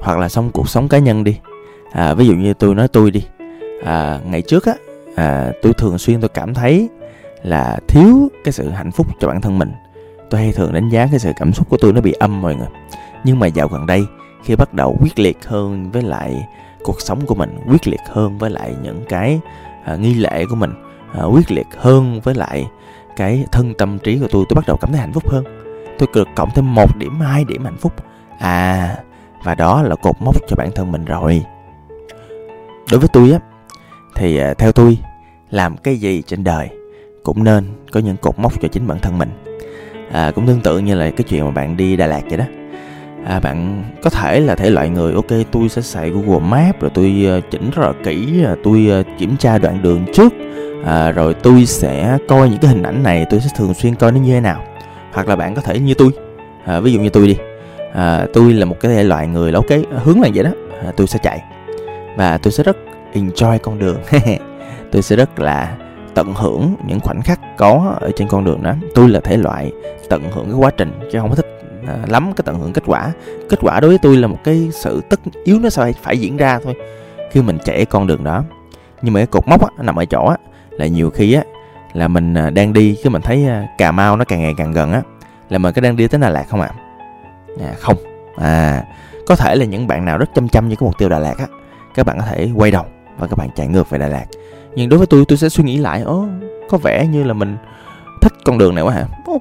Hoặc 0.00 0.18
là 0.18 0.28
xong 0.28 0.50
cuộc 0.52 0.68
sống 0.68 0.88
cá 0.88 0.98
nhân 0.98 1.24
đi 1.24 1.36
à, 1.92 2.14
ví 2.14 2.26
dụ 2.26 2.34
như 2.34 2.54
tôi 2.54 2.74
nói 2.74 2.88
tôi 2.88 3.10
đi. 3.10 3.24
À, 3.84 4.20
ngày 4.24 4.42
trước 4.42 4.66
á 4.66 4.74
à, 5.16 5.52
tôi 5.62 5.72
thường 5.72 5.98
xuyên 5.98 6.20
tôi 6.20 6.28
cảm 6.28 6.54
thấy 6.54 6.88
là 7.42 7.78
thiếu 7.88 8.28
cái 8.44 8.52
sự 8.52 8.68
hạnh 8.68 8.90
phúc 8.90 9.06
cho 9.20 9.28
bản 9.28 9.40
thân 9.40 9.58
mình. 9.58 9.72
Tôi 10.30 10.40
hay 10.40 10.52
thường 10.52 10.72
đánh 10.72 10.88
giá 10.88 11.06
cái 11.10 11.18
sự 11.18 11.32
cảm 11.36 11.52
xúc 11.52 11.68
của 11.68 11.76
tôi 11.80 11.92
nó 11.92 12.00
bị 12.00 12.12
âm 12.12 12.42
mọi 12.42 12.54
người. 12.54 12.68
Nhưng 13.24 13.38
mà 13.38 13.46
dạo 13.46 13.68
gần 13.68 13.86
đây 13.86 14.04
khi 14.44 14.56
bắt 14.56 14.74
đầu 14.74 14.96
quyết 15.00 15.18
liệt 15.18 15.44
hơn 15.44 15.90
với 15.90 16.02
lại 16.02 16.46
cuộc 16.84 17.00
sống 17.00 17.26
của 17.26 17.34
mình 17.34 17.58
quyết 17.68 17.88
liệt 17.88 18.00
hơn 18.06 18.38
với 18.38 18.50
lại 18.50 18.74
những 18.82 19.02
cái 19.08 19.40
à, 19.84 19.96
nghi 19.96 20.14
lễ 20.14 20.44
của 20.50 20.56
mình 20.56 20.72
à, 21.14 21.24
quyết 21.24 21.50
liệt 21.50 21.66
hơn 21.76 22.20
với 22.20 22.34
lại 22.34 22.66
cái 23.16 23.44
thân 23.52 23.74
tâm 23.74 23.98
trí 23.98 24.18
của 24.18 24.28
tôi 24.30 24.44
tôi 24.48 24.54
bắt 24.54 24.64
đầu 24.66 24.76
cảm 24.76 24.90
thấy 24.92 25.00
hạnh 25.00 25.12
phúc 25.12 25.28
hơn. 25.28 25.44
Tôi 25.98 26.08
được 26.14 26.28
cộng 26.36 26.50
thêm 26.54 26.74
một 26.74 26.96
điểm 26.96 27.20
hai 27.20 27.44
điểm 27.44 27.64
hạnh 27.64 27.76
phúc. 27.76 27.92
À 28.38 28.96
và 29.44 29.54
đó 29.54 29.82
là 29.82 29.96
cột 29.96 30.16
mốc 30.20 30.36
cho 30.48 30.56
bản 30.56 30.70
thân 30.74 30.92
mình 30.92 31.04
rồi 31.04 31.44
đối 32.90 33.00
với 33.00 33.08
tôi 33.12 33.32
á 33.32 33.38
thì 34.14 34.38
à, 34.38 34.54
theo 34.54 34.72
tôi 34.72 34.98
làm 35.50 35.76
cái 35.76 35.96
gì 35.96 36.22
trên 36.26 36.44
đời 36.44 36.68
cũng 37.22 37.44
nên 37.44 37.64
có 37.92 38.00
những 38.00 38.16
cột 38.16 38.38
mốc 38.38 38.60
cho 38.60 38.68
chính 38.68 38.86
bản 38.86 38.98
thân 38.98 39.18
mình. 39.18 39.30
À, 40.12 40.30
cũng 40.34 40.46
tương 40.46 40.60
tự 40.60 40.78
như 40.78 40.94
là 40.94 41.10
cái 41.10 41.24
chuyện 41.28 41.44
mà 41.44 41.50
bạn 41.50 41.76
đi 41.76 41.96
Đà 41.96 42.06
Lạt 42.06 42.22
vậy 42.28 42.38
đó. 42.38 42.44
À, 43.26 43.40
bạn 43.40 43.84
có 44.02 44.10
thể 44.10 44.40
là 44.40 44.54
thể 44.54 44.70
loại 44.70 44.88
người 44.88 45.12
ok 45.12 45.30
tôi 45.52 45.68
sẽ 45.68 45.82
xài 45.82 46.10
Google 46.10 46.48
map 46.48 46.80
rồi 46.80 46.90
tôi 46.94 47.26
à, 47.28 47.40
chỉnh 47.50 47.70
rất 47.70 47.82
là 47.82 47.92
kỹ 48.04 48.44
à, 48.44 48.54
tôi 48.64 49.04
kiểm 49.18 49.36
tra 49.36 49.58
đoạn 49.58 49.82
đường 49.82 50.04
trước 50.14 50.32
à, 50.84 51.10
rồi 51.10 51.34
tôi 51.34 51.66
sẽ 51.66 52.18
coi 52.28 52.48
những 52.48 52.58
cái 52.58 52.70
hình 52.70 52.82
ảnh 52.82 53.02
này 53.02 53.26
tôi 53.30 53.40
sẽ 53.40 53.48
thường 53.56 53.74
xuyên 53.74 53.94
coi 53.94 54.12
nó 54.12 54.18
như 54.18 54.32
thế 54.32 54.40
nào. 54.40 54.64
Hoặc 55.12 55.28
là 55.28 55.36
bạn 55.36 55.54
có 55.54 55.62
thể 55.62 55.80
như 55.80 55.94
tôi 55.94 56.10
à, 56.64 56.80
ví 56.80 56.92
dụ 56.92 57.00
như 57.00 57.08
tôi 57.08 57.26
đi 57.26 57.36
à, 57.94 58.26
tôi 58.32 58.52
là 58.52 58.64
một 58.64 58.76
cái 58.80 58.92
thể 58.94 59.04
loại 59.04 59.26
người 59.26 59.52
là 59.52 59.58
ok 59.58 60.02
hướng 60.04 60.20
là 60.20 60.28
vậy 60.34 60.44
đó 60.44 60.50
à, 60.84 60.92
tôi 60.96 61.06
sẽ 61.06 61.18
chạy 61.22 61.42
và 62.16 62.38
tôi 62.38 62.52
sẽ 62.52 62.64
rất 62.64 62.76
enjoy 63.12 63.58
con 63.58 63.78
đường. 63.78 63.98
Tôi 64.92 65.02
sẽ 65.02 65.16
rất 65.16 65.38
là 65.38 65.76
tận 66.14 66.34
hưởng 66.34 66.76
những 66.86 67.00
khoảnh 67.00 67.22
khắc 67.22 67.40
có 67.56 67.96
ở 68.00 68.10
trên 68.16 68.28
con 68.28 68.44
đường 68.44 68.62
đó. 68.62 68.74
Tôi 68.94 69.08
là 69.08 69.20
thể 69.20 69.36
loại 69.36 69.72
tận 70.08 70.22
hưởng 70.32 70.44
cái 70.44 70.54
quá 70.54 70.70
trình 70.70 71.00
chứ 71.12 71.18
không 71.18 71.30
có 71.30 71.36
thích 71.36 71.60
à, 71.86 71.96
lắm 72.08 72.32
cái 72.36 72.42
tận 72.46 72.58
hưởng 72.58 72.72
kết 72.72 72.82
quả. 72.86 73.12
Kết 73.48 73.58
quả 73.62 73.80
đối 73.80 73.88
với 73.88 73.98
tôi 74.02 74.16
là 74.16 74.26
một 74.26 74.38
cái 74.44 74.68
sự 74.72 75.00
tất 75.08 75.20
yếu 75.44 75.58
nó 75.58 75.68
phải 75.72 75.94
phải 76.02 76.18
diễn 76.18 76.36
ra 76.36 76.58
thôi. 76.64 76.74
Khi 77.30 77.42
mình 77.42 77.58
chạy 77.64 77.84
con 77.84 78.06
đường 78.06 78.24
đó. 78.24 78.44
Nhưng 79.02 79.14
mà 79.14 79.20
cái 79.20 79.26
cột 79.26 79.48
mốc 79.48 79.60
á, 79.62 79.68
nằm 79.82 79.96
ở 79.96 80.04
chỗ 80.04 80.26
á, 80.26 80.36
là 80.70 80.86
nhiều 80.86 81.10
khi 81.10 81.32
á 81.32 81.42
là 81.92 82.08
mình 82.08 82.34
à, 82.34 82.50
đang 82.50 82.72
đi 82.72 82.96
cái 83.02 83.10
mình 83.10 83.22
thấy 83.22 83.46
à, 83.46 83.66
cà 83.78 83.92
mau 83.92 84.16
nó 84.16 84.24
càng 84.24 84.42
ngày 84.42 84.54
càng 84.56 84.72
gần 84.72 84.92
á 84.92 85.02
là 85.50 85.58
mình 85.58 85.72
có 85.74 85.80
đang 85.80 85.96
đi 85.96 86.08
tới 86.08 86.20
đà 86.20 86.28
lạt 86.28 86.44
không 86.48 86.60
ạ? 86.60 86.70
À? 87.60 87.66
à 87.66 87.74
không. 87.78 87.96
À 88.36 88.84
có 89.26 89.36
thể 89.36 89.56
là 89.56 89.64
những 89.64 89.86
bạn 89.86 90.04
nào 90.04 90.18
rất 90.18 90.30
chăm 90.34 90.48
chăm 90.48 90.68
như 90.68 90.76
cái 90.76 90.86
mục 90.86 90.98
tiêu 90.98 91.08
đà 91.08 91.18
lạt 91.18 91.34
á 91.38 91.46
các 91.96 92.06
bạn 92.06 92.18
có 92.18 92.24
thể 92.26 92.50
quay 92.54 92.70
đầu 92.70 92.84
và 93.18 93.26
các 93.26 93.38
bạn 93.38 93.48
chạy 93.56 93.66
ngược 93.66 93.90
về 93.90 93.98
đà 93.98 94.08
lạt. 94.08 94.26
Nhưng 94.74 94.88
đối 94.88 94.98
với 94.98 95.06
tôi 95.06 95.24
tôi 95.28 95.38
sẽ 95.38 95.48
suy 95.48 95.64
nghĩ 95.64 95.76
lại 95.76 96.02
ố 96.02 96.26
có 96.68 96.78
vẻ 96.78 97.06
như 97.06 97.24
là 97.24 97.32
mình 97.32 97.56
thích 98.22 98.32
con 98.44 98.58
đường 98.58 98.74
này 98.74 98.84
quá 98.84 98.92
hả? 98.92 99.06
Ồ, 99.26 99.40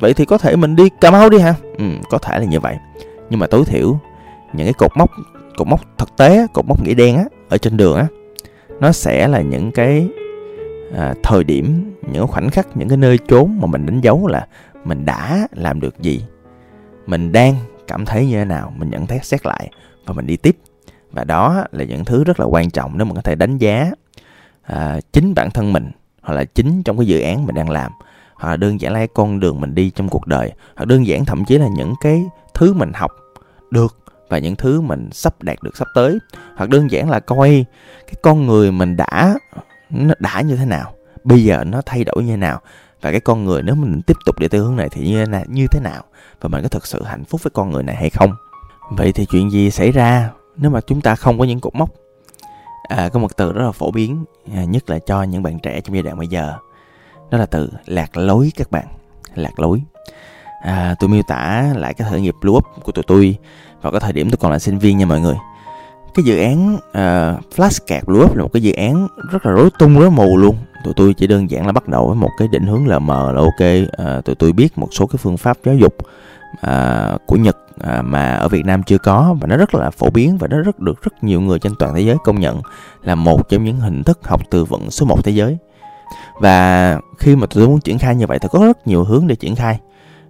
vậy 0.00 0.14
thì 0.14 0.24
có 0.24 0.38
thể 0.38 0.56
mình 0.56 0.76
đi 0.76 0.88
cà 1.00 1.10
mau 1.10 1.30
đi 1.30 1.38
hả? 1.38 1.54
Ừ 1.78 1.84
có 2.10 2.18
thể 2.18 2.38
là 2.38 2.44
như 2.44 2.60
vậy. 2.60 2.76
Nhưng 3.30 3.40
mà 3.40 3.46
tối 3.46 3.64
thiểu 3.64 3.98
những 4.52 4.66
cái 4.66 4.72
cột 4.72 4.90
mốc 4.96 5.10
cột 5.56 5.68
mốc 5.68 5.80
thực 5.98 6.16
tế 6.16 6.46
cột 6.52 6.64
mốc 6.66 6.84
nghĩa 6.84 6.94
đen 6.94 7.16
á 7.16 7.24
ở 7.48 7.58
trên 7.58 7.76
đường 7.76 7.96
á 7.96 8.06
nó 8.80 8.92
sẽ 8.92 9.28
là 9.28 9.40
những 9.40 9.72
cái 9.72 10.08
à, 10.96 11.14
thời 11.22 11.44
điểm 11.44 11.94
những 12.12 12.26
khoảnh 12.26 12.50
khắc 12.50 12.76
những 12.76 12.88
cái 12.88 12.96
nơi 12.96 13.18
trốn 13.28 13.58
mà 13.60 13.66
mình 13.66 13.86
đánh 13.86 14.00
dấu 14.00 14.26
là 14.26 14.46
mình 14.84 15.04
đã 15.04 15.48
làm 15.52 15.80
được 15.80 16.00
gì 16.00 16.24
mình 17.06 17.32
đang 17.32 17.54
cảm 17.86 18.04
thấy 18.04 18.26
như 18.26 18.36
thế 18.36 18.44
nào 18.44 18.72
mình 18.76 18.90
nhận 18.90 19.06
thấy 19.06 19.18
xét 19.22 19.46
lại 19.46 19.70
và 20.06 20.14
mình 20.14 20.26
đi 20.26 20.36
tiếp 20.36 20.56
và 21.14 21.24
đó 21.24 21.64
là 21.72 21.84
những 21.84 22.04
thứ 22.04 22.24
rất 22.24 22.40
là 22.40 22.46
quan 22.46 22.70
trọng 22.70 22.98
để 22.98 23.04
mình 23.04 23.14
có 23.14 23.22
thể 23.22 23.34
đánh 23.34 23.58
giá 23.58 23.90
à, 24.62 25.00
chính 25.12 25.34
bản 25.34 25.50
thân 25.50 25.72
mình 25.72 25.90
hoặc 26.22 26.34
là 26.34 26.44
chính 26.44 26.82
trong 26.82 26.98
cái 26.98 27.06
dự 27.06 27.20
án 27.20 27.46
mình 27.46 27.54
đang 27.54 27.70
làm. 27.70 27.92
Hoặc 28.34 28.50
là 28.50 28.56
đơn 28.56 28.80
giản 28.80 28.92
là 28.92 28.98
cái 28.98 29.08
con 29.14 29.40
đường 29.40 29.60
mình 29.60 29.74
đi 29.74 29.90
trong 29.90 30.08
cuộc 30.08 30.26
đời. 30.26 30.52
Hoặc 30.76 30.84
đơn 30.84 31.06
giản 31.06 31.24
thậm 31.24 31.44
chí 31.44 31.58
là 31.58 31.68
những 31.76 31.94
cái 32.00 32.24
thứ 32.54 32.72
mình 32.72 32.92
học 32.94 33.12
được 33.70 33.96
và 34.28 34.38
những 34.38 34.56
thứ 34.56 34.80
mình 34.80 35.08
sắp 35.12 35.42
đạt 35.42 35.56
được 35.62 35.76
sắp 35.76 35.88
tới. 35.94 36.18
Hoặc 36.56 36.70
đơn 36.70 36.90
giản 36.90 37.10
là 37.10 37.20
coi 37.20 37.64
cái 38.06 38.14
con 38.22 38.46
người 38.46 38.72
mình 38.72 38.96
đã 38.96 39.34
nó 39.90 40.14
đã 40.18 40.40
như 40.40 40.56
thế 40.56 40.64
nào 40.64 40.94
bây 41.24 41.44
giờ 41.44 41.64
nó 41.64 41.82
thay 41.86 42.04
đổi 42.04 42.22
như 42.22 42.30
thế 42.30 42.36
nào. 42.36 42.60
Và 43.00 43.10
cái 43.10 43.20
con 43.20 43.44
người 43.44 43.62
nếu 43.62 43.74
mình 43.74 44.02
tiếp 44.02 44.16
tục 44.26 44.38
đi 44.38 44.48
theo 44.48 44.62
hướng 44.62 44.76
này 44.76 44.88
thì 44.88 45.08
như 45.08 45.24
thế 45.24 45.30
nào, 45.30 45.44
như 45.48 45.66
thế 45.70 45.80
nào? 45.80 46.02
Và 46.40 46.48
mình 46.48 46.62
có 46.62 46.68
thực 46.68 46.86
sự 46.86 47.02
hạnh 47.04 47.24
phúc 47.24 47.42
với 47.42 47.50
con 47.54 47.70
người 47.70 47.82
này 47.82 47.96
hay 47.96 48.10
không? 48.10 48.32
Vậy 48.90 49.12
thì 49.12 49.26
chuyện 49.26 49.50
gì 49.50 49.70
xảy 49.70 49.92
ra? 49.92 50.30
Nếu 50.56 50.70
mà 50.70 50.80
chúng 50.80 51.00
ta 51.00 51.14
không 51.14 51.38
có 51.38 51.44
những 51.44 51.60
cột 51.60 51.74
mốc 51.74 51.90
à, 52.88 53.08
có 53.08 53.20
một 53.20 53.36
từ 53.36 53.52
rất 53.52 53.64
là 53.64 53.72
phổ 53.72 53.90
biến 53.90 54.24
à, 54.54 54.64
nhất 54.64 54.90
là 54.90 54.98
cho 54.98 55.22
những 55.22 55.42
bạn 55.42 55.58
trẻ 55.58 55.80
trong 55.80 55.94
giai 55.94 56.02
đoạn 56.02 56.18
bây 56.18 56.26
giờ 56.26 56.54
đó 57.30 57.38
là 57.38 57.46
từ 57.46 57.70
lạc 57.86 58.16
lối 58.16 58.52
các 58.56 58.70
bạn 58.70 58.86
lạc 59.34 59.58
lối. 59.60 59.82
À, 60.62 60.94
tôi 61.00 61.08
miêu 61.08 61.22
tả 61.28 61.72
lại 61.76 61.94
cái 61.94 62.10
khởi 62.10 62.20
nghiệp 62.20 62.34
blue 62.40 62.52
up 62.52 62.64
của 62.82 62.92
tụi 62.92 63.04
tôi 63.06 63.36
vào 63.82 63.92
cái 63.92 64.00
thời 64.00 64.12
điểm 64.12 64.30
tôi 64.30 64.36
còn 64.36 64.52
là 64.52 64.58
sinh 64.58 64.78
viên 64.78 64.98
nha 64.98 65.06
mọi 65.06 65.20
người. 65.20 65.36
Cái 66.14 66.24
dự 66.24 66.38
án 66.38 66.78
à, 66.92 67.36
uh, 67.38 67.54
Flashcard 67.56 68.04
Blue 68.06 68.24
Up 68.24 68.36
là 68.36 68.42
một 68.42 68.52
cái 68.52 68.62
dự 68.62 68.72
án 68.72 69.08
rất 69.30 69.46
là 69.46 69.52
rối 69.52 69.70
tung 69.78 69.98
rối 69.98 70.10
mù 70.10 70.36
luôn. 70.36 70.56
Tụi 70.84 70.94
tôi 70.96 71.14
chỉ 71.14 71.26
đơn 71.26 71.50
giản 71.50 71.66
là 71.66 71.72
bắt 71.72 71.88
đầu 71.88 72.06
với 72.06 72.16
một 72.16 72.30
cái 72.38 72.48
định 72.48 72.66
hướng 72.66 72.86
lờ 72.86 72.98
mờ 72.98 73.32
là 73.32 73.40
ok 73.40 73.88
uh, 74.18 74.24
tụi 74.24 74.34
tôi 74.34 74.52
biết 74.52 74.78
một 74.78 74.88
số 74.90 75.06
cái 75.06 75.18
phương 75.22 75.36
pháp 75.36 75.56
giáo 75.64 75.74
dục 75.74 75.96
à, 76.60 77.10
của 77.26 77.36
Nhật 77.36 77.56
à, 77.80 78.02
mà 78.02 78.34
ở 78.34 78.48
Việt 78.48 78.64
Nam 78.64 78.82
chưa 78.82 78.98
có 78.98 79.36
và 79.40 79.46
nó 79.46 79.56
rất 79.56 79.74
là 79.74 79.90
phổ 79.90 80.10
biến 80.10 80.38
và 80.38 80.48
nó 80.48 80.60
rất 80.60 80.80
được 80.80 81.02
rất 81.02 81.24
nhiều 81.24 81.40
người 81.40 81.58
trên 81.58 81.72
toàn 81.78 81.94
thế 81.94 82.00
giới 82.00 82.16
công 82.24 82.40
nhận 82.40 82.60
là 83.02 83.14
một 83.14 83.48
trong 83.48 83.64
những 83.64 83.80
hình 83.80 84.02
thức 84.02 84.18
học 84.24 84.40
từ 84.50 84.64
vựng 84.64 84.90
số 84.90 85.06
1 85.06 85.24
thế 85.24 85.32
giới. 85.32 85.58
Và 86.40 86.98
khi 87.18 87.36
mà 87.36 87.46
tôi 87.50 87.68
muốn 87.68 87.80
triển 87.80 87.98
khai 87.98 88.14
như 88.14 88.26
vậy 88.26 88.38
thì 88.38 88.48
có 88.52 88.58
rất 88.66 88.86
nhiều 88.86 89.04
hướng 89.04 89.26
để 89.26 89.34
triển 89.34 89.56
khai. 89.56 89.80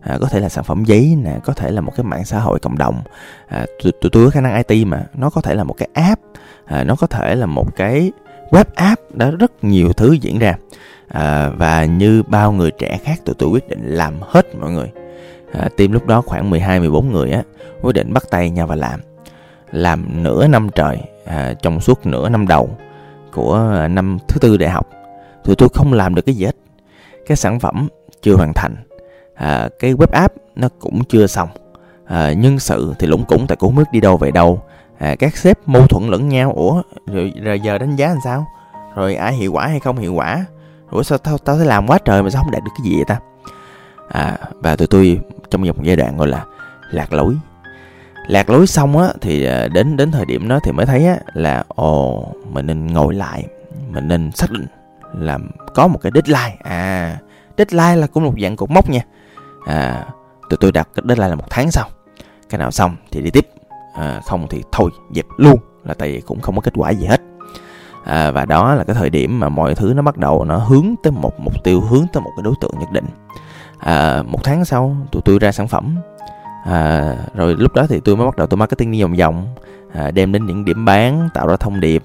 À, 0.01 0.19
có 0.21 0.27
thể 0.27 0.41
là 0.41 0.49
sản 0.49 0.65
phẩm 0.65 0.85
giấy 0.85 1.17
nè, 1.25 1.39
có 1.45 1.53
thể 1.53 1.71
là 1.71 1.81
một 1.81 1.93
cái 1.97 2.05
mạng 2.05 2.25
xã 2.25 2.39
hội 2.39 2.59
cộng 2.59 2.79
đồng. 2.79 3.03
À, 3.49 3.67
tụi, 3.83 3.93
tụi 3.93 4.11
tôi 4.11 4.25
có 4.25 4.31
khả 4.31 4.41
năng 4.41 4.63
IT 4.67 4.87
mà, 4.87 5.05
nó 5.15 5.31
có 5.31 5.41
thể 5.41 5.55
là 5.55 5.65
một 5.65 5.75
cái 5.79 5.89
app, 5.95 6.23
à, 6.65 6.85
nó 6.85 6.97
có 6.97 7.07
thể 7.07 7.35
là 7.35 7.47
một 7.47 7.77
cái 7.77 8.13
web 8.51 8.65
app, 8.75 9.15
đó 9.15 9.31
rất 9.31 9.65
nhiều 9.65 9.93
thứ 9.93 10.13
diễn 10.13 10.39
ra. 10.39 10.55
À, 11.09 11.49
và 11.49 11.85
như 11.85 12.23
bao 12.23 12.53
người 12.53 12.71
trẻ 12.79 12.99
khác 13.05 13.21
tụi 13.25 13.35
tôi 13.39 13.49
quyết 13.49 13.69
định 13.69 13.81
làm 13.87 14.15
hết 14.21 14.55
mọi 14.55 14.71
người 14.71 14.91
à, 15.59 15.69
team 15.77 15.93
lúc 15.93 16.07
đó 16.07 16.23
khoảng 16.27 16.51
12 16.51 16.81
14 16.81 17.13
người 17.13 17.31
á 17.31 17.43
quyết 17.83 17.93
định 17.93 18.13
bắt 18.13 18.25
tay 18.31 18.51
nhau 18.51 18.67
và 18.67 18.75
làm. 18.75 19.01
Làm 19.73 20.23
nửa 20.23 20.47
năm 20.47 20.69
trời 20.75 20.99
à, 21.25 21.55
trong 21.63 21.81
suốt 21.81 22.07
nửa 22.07 22.29
năm 22.29 22.47
đầu 22.49 22.71
của 23.33 23.71
à, 23.73 23.89
năm 23.89 24.19
thứ 24.29 24.39
tư 24.41 24.57
đại 24.57 24.71
học 24.71 24.89
tụi 25.45 25.57
tôi 25.57 25.69
không 25.75 25.93
làm 25.93 26.15
được 26.15 26.23
cái 26.27 26.35
gì 26.35 26.45
hết. 26.45 26.57
Cái 27.27 27.37
sản 27.37 27.61
phẩm 27.61 27.89
chưa 28.23 28.37
hoàn 28.37 28.53
thành. 28.55 28.77
À, 29.35 29.69
cái 29.79 29.95
web 29.95 30.13
app 30.13 30.35
nó 30.55 30.69
cũng 30.81 31.05
chưa 31.05 31.27
xong. 31.27 31.49
À, 32.05 32.33
nhân 32.33 32.59
sự 32.59 32.95
thì 32.99 33.07
lũng 33.07 33.25
củng 33.25 33.47
tại 33.47 33.57
cũng 33.57 33.75
không 33.75 33.85
biết 33.85 33.91
đi 33.93 34.01
đâu 34.01 34.17
về 34.17 34.31
đâu. 34.31 34.63
À, 34.99 35.15
các 35.19 35.37
sếp 35.37 35.59
mâu 35.67 35.87
thuẫn 35.87 36.09
lẫn 36.09 36.29
nhau 36.29 36.53
ủa 36.57 36.83
rồi, 37.07 37.33
rồi 37.43 37.61
giờ 37.61 37.79
đánh 37.79 37.97
giá 37.97 38.09
làm 38.09 38.19
sao? 38.25 38.47
Rồi 38.95 39.15
ai 39.15 39.35
hiệu 39.35 39.53
quả 39.53 39.67
hay 39.67 39.81
không 39.81 39.97
hiệu 39.97 40.15
quả? 40.15 40.45
Ủa 40.91 41.03
sao 41.03 41.19
tao 41.19 41.39
tao 41.39 41.57
thấy 41.57 41.67
làm 41.67 41.87
quá 41.87 41.99
trời 42.05 42.23
mà 42.23 42.31
sao 42.31 42.43
không 42.43 42.53
đạt 42.53 42.63
được 42.65 42.71
cái 42.79 42.91
gì 42.91 42.97
vậy 42.97 43.05
ta? 43.09 43.19
À, 44.09 44.39
và 44.61 44.77
tụi 44.77 44.87
tôi 44.87 45.21
trong 45.51 45.63
một 45.63 45.83
giai 45.83 45.97
đoạn 45.97 46.17
gọi 46.17 46.29
là 46.29 46.45
lạc 46.91 47.13
lối. 47.13 47.37
Lạc 48.29 48.51
lối 48.51 48.67
xong 48.67 48.99
á 48.99 49.09
thì 49.21 49.45
à, 49.45 49.69
đến 49.69 49.97
đến 49.97 50.11
thời 50.11 50.25
điểm 50.25 50.49
đó 50.49 50.59
thì 50.65 50.73
mới 50.73 50.87
thấy 50.87 51.07
á 51.07 51.17
là 51.35 51.65
ồ 51.69 52.27
mình 52.51 52.67
nên 52.67 52.87
ngồi 52.87 53.15
lại 53.15 53.45
mình 53.91 54.09
nên 54.09 54.33
xác 54.33 54.51
định 54.51 54.67
là 55.15 55.39
có 55.75 55.89
một 55.89 55.99
cái 56.03 56.13
deadline. 56.15 56.57
À 56.63 57.19
deadline 57.59 57.97
là 57.97 58.07
cũng 58.07 58.25
một 58.25 58.35
dạng 58.43 58.57
cột 58.57 58.71
mốc 58.71 58.91
nha. 58.91 59.01
À 59.67 60.07
tụi 60.51 60.57
tôi 60.61 60.73
đặt 60.73 60.89
cái 60.95 61.03
deadline 61.09 61.29
là 61.29 61.35
một 61.35 61.51
tháng 61.51 61.71
sau. 61.71 61.89
Cái 62.51 62.59
nào 62.59 62.71
xong 62.71 62.97
thì 63.11 63.23
đi 63.23 63.31
tiếp. 63.31 63.49
À, 63.95 64.21
không 64.27 64.47
thì 64.51 64.63
thôi 64.73 64.91
dẹp 65.15 65.27
luôn 65.37 65.59
là 65.85 65.95
tại 65.95 66.13
vì 66.13 66.21
cũng 66.21 66.41
không 66.41 66.55
có 66.55 66.61
kết 66.61 66.73
quả 66.77 66.91
gì 66.91 67.07
hết. 67.07 67.21
À, 68.05 68.31
và 68.31 68.45
đó 68.45 68.75
là 68.75 68.85
cái 68.85 68.95
thời 68.95 69.11
điểm 69.11 69.41
mà 69.41 69.49
mọi 69.49 69.75
thứ 69.75 69.93
nó 69.97 70.03
bắt 70.03 70.17
đầu 70.17 70.45
nó 70.45 70.57
hướng 70.57 70.95
tới 71.03 71.13
một 71.13 71.41
mục 71.41 71.65
tiêu 71.65 71.81
hướng 71.81 72.07
tới 72.13 72.23
một 72.23 72.31
cái 72.37 72.43
đối 72.43 72.55
tượng 72.61 72.79
nhất 72.81 72.91
định 72.93 73.07
à, 73.85 74.23
một 74.23 74.39
tháng 74.45 74.65
sau 74.65 74.97
tụi 75.13 75.23
tôi 75.23 75.39
ra 75.39 75.53
sản 75.53 75.69
phẩm. 75.69 75.97
À, 76.65 77.17
rồi 77.35 77.57
lúc 77.59 77.75
đó 77.75 77.87
thì 77.89 78.01
tôi 78.05 78.17
mới 78.17 78.27
bắt 78.27 78.37
đầu 78.37 78.47
tôi 78.47 78.59
marketing 78.59 78.91
đi 78.91 79.03
vòng 79.03 79.15
vòng. 79.15 79.47
À, 79.93 80.11
đem 80.11 80.33
đến 80.33 80.47
những 80.47 80.65
điểm 80.65 80.85
bán 80.85 81.29
tạo 81.35 81.47
ra 81.47 81.57
thông 81.57 81.81
điệp 81.81 82.03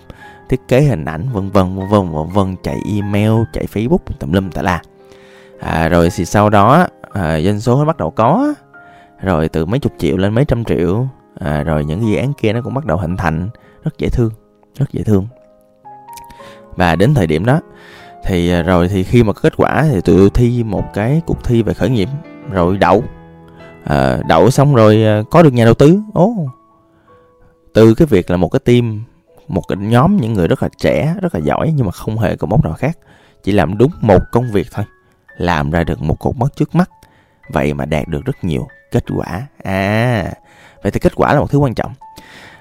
thiết 0.50 0.68
kế 0.68 0.82
hình 0.82 1.06
ảnh 1.06 1.30
vân 1.34 1.50
vân 1.50 1.76
vân 1.76 1.90
vân 1.90 2.12
vân 2.12 2.30
vân 2.34 2.56
chạy 2.64 2.78
email 2.96 3.32
chạy 3.54 3.66
facebook 3.74 3.98
tùm 4.20 4.32
lum 4.32 4.50
tà 4.50 4.62
la. 4.62 4.82
À, 5.60 5.90
rồi 5.90 6.10
thì 6.16 6.26
sau 6.26 6.50
đó 6.50 6.88
à, 7.14 7.40
doanh 7.42 7.60
số 7.60 7.80
nó 7.80 7.86
bắt 7.86 7.98
đầu 7.98 8.12
có. 8.12 8.54
Rồi 9.22 9.50
từ 9.50 9.66
mấy 9.66 9.80
chục 9.80 9.94
triệu 9.98 10.18
lên 10.18 10.34
mấy 10.34 10.46
trăm 10.46 10.64
triệu. 10.64 11.08
À, 11.40 11.64
rồi 11.64 11.86
những 11.86 12.08
dự 12.08 12.16
án 12.16 12.34
kia 12.34 12.54
nó 12.54 12.62
cũng 12.62 12.74
bắt 12.74 12.86
đầu 12.86 12.98
hình 12.98 13.18
thành. 13.18 13.50
Rất 13.84 13.98
dễ 13.98 14.10
thương 14.10 14.32
rất 14.76 14.92
dễ 14.92 15.04
thương. 15.04 15.28
Và 16.76 16.96
đến 16.96 17.14
thời 17.14 17.28
điểm 17.28 17.46
đó 17.46 17.62
thì 18.24 18.52
à, 18.52 18.62
rồi 18.62 18.88
thì 18.88 19.04
khi 19.04 19.24
mà 19.24 19.34
có 19.34 19.42
kết 19.42 19.54
quả 19.58 19.84
thì 19.92 20.02
tụi 20.02 20.18
tôi 20.18 20.30
thi 20.30 20.64
một 20.64 20.94
cái 20.94 21.22
cuộc 21.26 21.44
thi 21.44 21.64
về 21.64 21.74
khởi 21.74 21.90
nghiệp. 21.90 22.10
Rồi 22.52 22.78
đậu. 22.78 23.04
À, 23.84 24.18
đậu 24.28 24.50
xong 24.50 24.76
rồi 24.76 25.04
à, 25.06 25.22
có 25.32 25.44
được 25.44 25.54
nhà 25.54 25.66
đầu 25.66 25.74
tư. 25.74 26.00
Ố 26.14 26.34
từ 27.74 27.94
cái 27.94 28.06
việc 28.06 28.32
là 28.32 28.38
một 28.38 28.50
cái 28.50 28.60
team 28.66 29.04
một 29.48 29.62
cái 29.68 29.78
nhóm 29.78 30.18
những 30.18 30.34
người 30.34 30.48
rất 30.48 30.64
là 30.64 30.70
trẻ 30.78 31.16
rất 31.22 31.36
là 31.36 31.42
giỏi 31.42 31.74
nhưng 31.76 31.86
mà 31.86 31.92
không 31.92 32.20
hề 32.20 32.36
có 32.36 32.48
mốc 32.48 32.64
nào 32.64 32.74
khác. 32.74 32.98
Chỉ 33.44 33.52
làm 33.52 33.78
đúng 33.78 33.92
một 34.02 34.22
công 34.32 34.52
việc 34.52 34.68
thôi. 34.72 34.86
Làm 35.38 35.72
ra 35.72 35.84
được 35.84 36.02
một 36.02 36.20
cột 36.20 36.36
mốc 36.36 36.56
trước 36.56 36.76
mắt. 36.76 36.90
Vậy 37.54 37.74
mà 37.74 37.86
đạt 37.86 38.08
được 38.08 38.26
rất 38.26 38.44
nhiều 38.44 38.68
kết 38.92 39.04
quả. 39.16 39.48
À. 39.64 40.32
Vậy 40.84 40.92
thì 40.92 41.00
kết 41.00 41.16
quả 41.16 41.34
là 41.34 41.40
một 41.40 41.52
thứ 41.52 41.58
quan 41.58 41.74
trọng. 41.74 41.94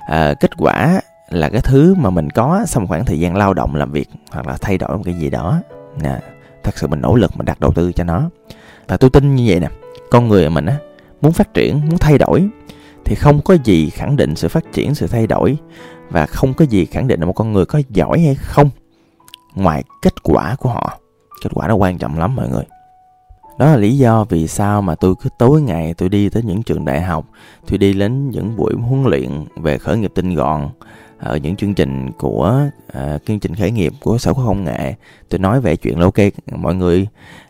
À, 0.07 0.35
kết 0.41 0.51
quả 0.59 1.01
là 1.31 1.49
cái 1.49 1.61
thứ 1.61 1.95
mà 1.95 2.11
mình 2.11 2.31
có 2.31 2.63
sau 2.67 2.81
một 2.81 2.87
khoảng 2.89 3.05
thời 3.05 3.21
gian 3.21 3.37
lao 3.37 3.55
động 3.55 3.75
làm 3.75 3.93
việc 3.93 4.09
hoặc 4.31 4.47
là 4.47 4.57
thay 4.61 4.79
đổi 4.79 4.97
một 4.97 5.03
cái 5.05 5.15
gì 5.15 5.31
đó. 5.31 5.61
Nè, 6.03 6.19
thật 6.63 6.79
sự 6.79 6.87
mình 6.87 7.01
nỗ 7.01 7.15
lực 7.15 7.37
mình 7.37 7.45
đặt 7.45 7.61
đầu 7.61 7.73
tư 7.73 7.93
cho 7.93 8.05
nó. 8.05 8.31
Và 8.89 8.97
tôi 8.97 9.11
tin 9.11 9.35
như 9.35 9.45
vậy 9.49 9.61
nè, 9.61 9.69
con 10.11 10.29
người 10.29 10.51
mình 10.51 10.67
á, 10.67 10.77
muốn 11.21 11.33
phát 11.33 11.55
triển, 11.55 11.81
muốn 11.89 11.99
thay 11.99 12.19
đổi 12.19 12.49
thì 13.05 13.15
không 13.15 13.41
có 13.41 13.57
gì 13.65 13.91
khẳng 13.91 14.17
định 14.17 14.37
sự 14.37 14.49
phát 14.49 14.73
triển, 14.73 14.95
sự 14.95 15.07
thay 15.07 15.27
đổi 15.27 15.57
và 16.11 16.27
không 16.27 16.55
có 16.55 16.65
gì 16.65 16.87
khẳng 16.87 17.09
định 17.09 17.21
là 17.21 17.27
một 17.27 17.33
con 17.33 17.53
người 17.53 17.67
có 17.67 17.81
giỏi 17.89 18.21
hay 18.21 18.35
không 18.35 18.71
ngoài 19.55 19.85
kết 20.03 20.23
quả 20.23 20.57
của 20.59 20.69
họ. 20.69 20.99
Kết 21.43 21.51
quả 21.55 21.69
nó 21.69 21.75
quan 21.75 21.99
trọng 21.99 22.19
lắm 22.19 22.37
mọi 22.37 22.49
người. 22.49 22.65
Đó 23.59 23.67
là 23.67 23.77
lý 23.77 23.99
do 23.99 24.25
vì 24.25 24.49
sao 24.49 24.83
mà 24.83 24.95
tôi 24.95 25.15
cứ 25.23 25.31
tối 25.39 25.63
ngày 25.63 25.95
tôi 25.95 26.09
đi 26.09 26.29
tới 26.29 26.43
những 26.43 26.63
trường 26.63 26.85
đại 26.85 27.03
học, 27.03 27.25
tôi 27.71 27.79
đi 27.79 27.93
đến 27.93 28.31
những 28.31 28.57
buổi 28.57 28.75
huấn 28.75 29.05
luyện 29.05 29.45
về 29.57 29.79
khởi 29.79 29.97
nghiệp 29.97 30.13
tinh 30.15 30.35
gọn 30.35 30.69
ở 31.19 31.37
những 31.37 31.57
chương 31.57 31.75
trình 31.75 32.11
của 32.19 32.61
uh, 32.99 33.27
chương 33.27 33.41
trình 33.41 33.55
khởi 33.55 33.71
nghiệp 33.71 33.93
của 34.01 34.19
sở 34.19 34.33
khoa 34.33 34.45
công 34.47 34.65
nghệ 34.65 34.95
tôi 35.29 35.39
nói 35.39 35.61
về 35.61 35.77
chuyện 35.77 35.99
là 35.99 36.05
ok 36.05 36.19
mọi 36.57 36.75
người 36.75 37.07